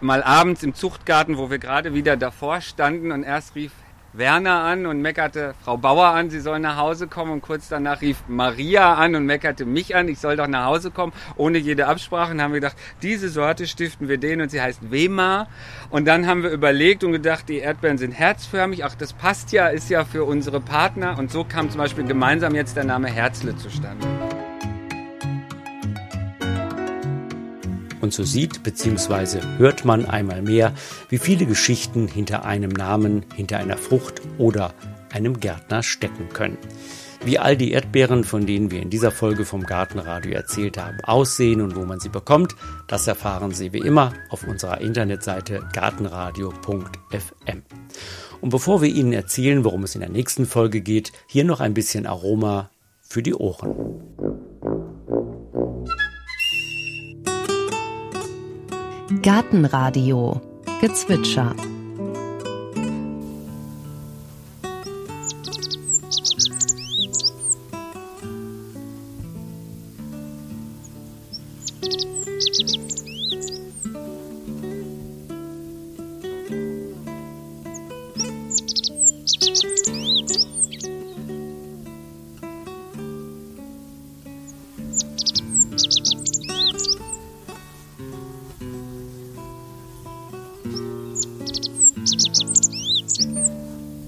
mal 0.00 0.22
abends 0.22 0.62
im 0.62 0.74
Zuchtgarten, 0.74 1.36
wo 1.36 1.50
wir 1.50 1.58
gerade 1.58 1.94
wieder 1.94 2.16
davor 2.16 2.60
standen 2.60 3.12
und 3.12 3.22
erst 3.22 3.54
rief 3.54 3.72
Werner 4.16 4.60
an 4.60 4.86
und 4.86 5.02
meckerte 5.02 5.54
Frau 5.64 5.76
Bauer 5.76 6.06
an, 6.06 6.30
sie 6.30 6.40
soll 6.40 6.60
nach 6.60 6.76
Hause 6.76 7.08
kommen. 7.08 7.32
Und 7.32 7.42
kurz 7.42 7.68
danach 7.68 8.00
rief 8.00 8.22
Maria 8.28 8.94
an 8.94 9.14
und 9.14 9.26
meckerte 9.26 9.64
mich 9.64 9.96
an, 9.96 10.08
ich 10.08 10.18
soll 10.18 10.36
doch 10.36 10.46
nach 10.46 10.66
Hause 10.66 10.90
kommen, 10.90 11.12
ohne 11.36 11.58
jede 11.58 11.86
Absprache. 11.86 12.32
Und 12.32 12.42
haben 12.42 12.52
wir 12.52 12.60
gedacht, 12.60 12.76
diese 13.02 13.28
Sorte 13.28 13.66
stiften 13.66 14.08
wir 14.08 14.18
denen 14.18 14.42
und 14.42 14.50
sie 14.50 14.60
heißt 14.60 14.90
Wema. 14.90 15.48
Und 15.90 16.06
dann 16.06 16.26
haben 16.26 16.42
wir 16.42 16.50
überlegt 16.50 17.04
und 17.04 17.12
gedacht, 17.12 17.48
die 17.48 17.58
Erdbeeren 17.58 17.98
sind 17.98 18.12
herzförmig. 18.12 18.84
Ach, 18.84 18.94
das 18.94 19.12
passt 19.12 19.52
ja, 19.52 19.68
ist 19.68 19.90
ja 19.90 20.04
für 20.04 20.24
unsere 20.24 20.60
Partner. 20.60 21.18
Und 21.18 21.30
so 21.30 21.44
kam 21.44 21.70
zum 21.70 21.78
Beispiel 21.78 22.04
gemeinsam 22.04 22.54
jetzt 22.54 22.76
der 22.76 22.84
Name 22.84 23.08
Herzle 23.08 23.56
zustande. 23.56 24.06
Und 28.04 28.12
so 28.12 28.22
sieht 28.22 28.62
bzw. 28.62 29.40
hört 29.56 29.86
man 29.86 30.04
einmal 30.04 30.42
mehr, 30.42 30.74
wie 31.08 31.16
viele 31.16 31.46
Geschichten 31.46 32.06
hinter 32.06 32.44
einem 32.44 32.68
Namen, 32.68 33.24
hinter 33.34 33.56
einer 33.56 33.78
Frucht 33.78 34.20
oder 34.36 34.74
einem 35.10 35.40
Gärtner 35.40 35.82
stecken 35.82 36.28
können. 36.28 36.58
Wie 37.24 37.38
all 37.38 37.56
die 37.56 37.72
Erdbeeren, 37.72 38.22
von 38.22 38.44
denen 38.44 38.70
wir 38.70 38.82
in 38.82 38.90
dieser 38.90 39.10
Folge 39.10 39.46
vom 39.46 39.62
Gartenradio 39.62 40.32
erzählt 40.32 40.76
haben, 40.76 40.98
aussehen 41.04 41.62
und 41.62 41.76
wo 41.76 41.86
man 41.86 41.98
sie 41.98 42.10
bekommt, 42.10 42.54
das 42.88 43.06
erfahren 43.06 43.52
Sie 43.52 43.72
wie 43.72 43.78
immer 43.78 44.12
auf 44.28 44.46
unserer 44.46 44.82
Internetseite 44.82 45.66
gartenradio.fm. 45.72 47.62
Und 48.42 48.50
bevor 48.50 48.82
wir 48.82 48.90
Ihnen 48.90 49.14
erzählen, 49.14 49.64
worum 49.64 49.84
es 49.84 49.94
in 49.94 50.02
der 50.02 50.10
nächsten 50.10 50.44
Folge 50.44 50.82
geht, 50.82 51.10
hier 51.26 51.44
noch 51.44 51.60
ein 51.60 51.72
bisschen 51.72 52.06
Aroma 52.06 52.68
für 53.00 53.22
die 53.22 53.34
Ohren. 53.34 53.74
Gartenradio. 59.22 60.40
Gezwitscher. 60.80 61.54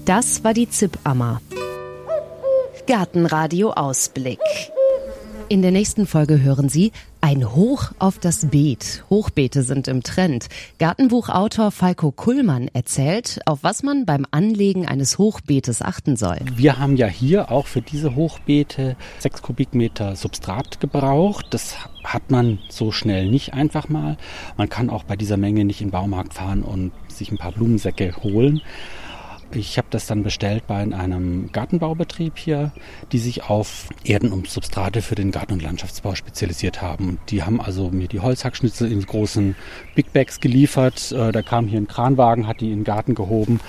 Das 0.07 0.45
war 0.45 0.53
die 0.53 0.69
Zipammer. 0.69 1.41
Gartenradio 2.87 3.71
Ausblick. 3.71 4.39
In 5.49 5.61
der 5.61 5.71
nächsten 5.71 6.07
Folge 6.07 6.41
hören 6.41 6.69
Sie 6.69 6.93
ein 7.19 7.53
Hoch 7.53 7.91
auf 7.99 8.17
das 8.17 8.45
Beet. 8.45 9.03
Hochbeete 9.09 9.63
sind 9.63 9.89
im 9.89 10.03
Trend. 10.03 10.47
Gartenbuchautor 10.79 11.71
Falco 11.71 12.13
Kullmann 12.13 12.69
erzählt, 12.71 13.41
auf 13.45 13.63
was 13.63 13.83
man 13.83 14.05
beim 14.05 14.25
Anlegen 14.31 14.87
eines 14.87 15.17
Hochbeetes 15.17 15.81
achten 15.81 16.15
soll. 16.15 16.37
Wir 16.55 16.79
haben 16.79 16.95
ja 16.95 17.07
hier 17.07 17.51
auch 17.51 17.67
für 17.67 17.81
diese 17.81 18.15
Hochbeete 18.15 18.95
sechs 19.19 19.41
Kubikmeter 19.41 20.15
Substrat 20.15 20.79
gebraucht. 20.79 21.47
Das 21.49 21.75
hat 22.05 22.31
man 22.31 22.59
so 22.69 22.93
schnell 22.93 23.29
nicht 23.29 23.53
einfach 23.53 23.89
mal. 23.89 24.15
Man 24.55 24.69
kann 24.69 24.89
auch 24.89 25.03
bei 25.03 25.17
dieser 25.17 25.35
Menge 25.35 25.65
nicht 25.65 25.81
in 25.81 25.87
den 25.87 25.91
Baumarkt 25.91 26.33
fahren 26.35 26.63
und 26.63 26.93
sich 27.09 27.29
ein 27.29 27.37
paar 27.37 27.51
Blumensäcke 27.51 28.15
holen. 28.23 28.61
Ich 29.51 29.77
habe 29.77 29.87
das 29.89 30.07
dann 30.07 30.23
bestellt 30.23 30.67
bei 30.67 30.75
einem 30.75 31.51
Gartenbaubetrieb 31.51 32.37
hier, 32.37 32.73
die 33.11 33.17
sich 33.17 33.43
auf 33.43 33.89
Erden 34.03 34.33
und 34.33 34.49
Substrate 34.49 35.01
für 35.01 35.15
den 35.15 35.31
Garten- 35.31 35.53
und 35.53 35.63
Landschaftsbau 35.63 36.15
spezialisiert 36.15 36.81
haben. 36.81 37.17
Die 37.29 37.43
haben 37.43 37.61
also 37.61 37.89
mir 37.89 38.07
die 38.07 38.19
Holzhackschnitzel 38.19 38.91
in 38.91 39.01
großen 39.01 39.55
Big 39.95 40.11
Bags 40.11 40.41
geliefert. 40.41 41.13
Äh, 41.13 41.31
da 41.31 41.41
kam 41.41 41.67
hier 41.67 41.79
ein 41.79 41.87
Kranwagen, 41.87 42.45
hat 42.45 42.59
die 42.59 42.71
in 42.71 42.79
den 42.79 42.83
Garten 42.83 43.15
gehoben 43.15 43.61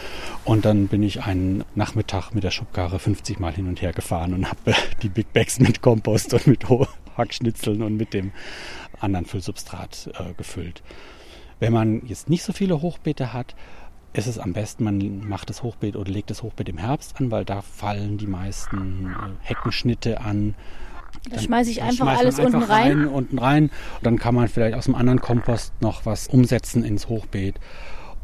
und 0.44 0.64
dann 0.64 0.88
bin 0.88 1.02
ich 1.02 1.22
einen 1.22 1.64
Nachmittag 1.76 2.34
mit 2.34 2.42
der 2.42 2.50
Schubkarre 2.50 2.98
50 2.98 3.38
Mal 3.38 3.52
hin 3.52 3.68
und 3.68 3.80
her 3.80 3.92
gefahren 3.92 4.34
und 4.34 4.48
habe 4.48 4.74
die 5.02 5.08
Big 5.08 5.32
Bags 5.32 5.60
mit 5.60 5.80
Kompost 5.80 6.34
und 6.34 6.46
mit 6.48 6.64
Hackschnitzeln 7.16 7.82
und 7.82 7.96
mit 7.96 8.14
dem 8.14 8.32
anderen 8.98 9.26
Füllsubstrat 9.26 10.10
äh, 10.18 10.34
gefüllt. 10.34 10.82
Wenn 11.60 11.72
man 11.72 12.06
jetzt 12.06 12.28
nicht 12.28 12.42
so 12.42 12.52
viele 12.52 12.82
Hochbeete 12.82 13.32
hat, 13.32 13.54
ist 14.12 14.26
es 14.26 14.38
am 14.38 14.52
besten, 14.52 14.84
man 14.84 15.28
macht 15.28 15.50
das 15.50 15.62
Hochbeet 15.62 15.96
oder 15.96 16.10
legt 16.10 16.30
das 16.30 16.42
Hochbeet 16.42 16.68
im 16.68 16.78
Herbst 16.78 17.20
an, 17.20 17.30
weil 17.30 17.44
da 17.44 17.62
fallen 17.62 18.18
die 18.18 18.26
meisten 18.26 19.06
äh, 19.06 19.46
Heckenschnitte 19.46 20.20
an. 20.20 20.54
Da 21.30 21.40
schmeiße 21.40 21.70
ich 21.70 21.82
einfach 21.82 22.18
alles 22.18 22.38
einfach 22.38 22.60
unten 22.60 22.70
rein. 22.70 22.98
rein. 23.00 23.06
Unten 23.06 23.38
rein. 23.38 23.70
Dann 24.02 24.18
kann 24.18 24.34
man 24.34 24.48
vielleicht 24.48 24.76
aus 24.76 24.86
dem 24.86 24.94
anderen 24.94 25.20
Kompost 25.20 25.72
noch 25.80 26.06
was 26.06 26.28
umsetzen 26.28 26.84
ins 26.84 27.08
Hochbeet. 27.08 27.56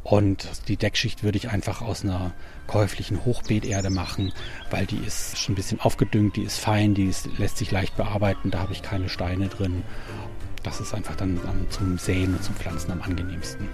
Und 0.02 0.68
die 0.68 0.76
Deckschicht 0.76 1.22
würde 1.22 1.38
ich 1.38 1.48
einfach 1.48 1.80
aus 1.80 2.04
einer 2.04 2.32
käuflichen 2.66 3.24
Hochbeeterde 3.24 3.88
machen, 3.88 4.32
weil 4.70 4.84
die 4.84 4.98
ist 4.98 5.38
schon 5.38 5.54
ein 5.54 5.56
bisschen 5.56 5.80
aufgedüngt, 5.80 6.36
die 6.36 6.42
ist 6.42 6.58
fein, 6.58 6.92
die 6.94 7.06
ist, 7.06 7.38
lässt 7.38 7.56
sich 7.56 7.70
leicht 7.70 7.96
bearbeiten, 7.96 8.50
da 8.50 8.58
habe 8.58 8.72
ich 8.72 8.82
keine 8.82 9.08
Steine 9.08 9.48
drin. 9.48 9.82
Das 10.62 10.80
ist 10.80 10.94
einfach 10.94 11.16
dann 11.16 11.40
zum 11.70 11.96
Säen 11.98 12.34
und 12.34 12.44
zum 12.44 12.54
Pflanzen 12.54 12.92
am 12.92 13.00
angenehmsten. 13.00 13.68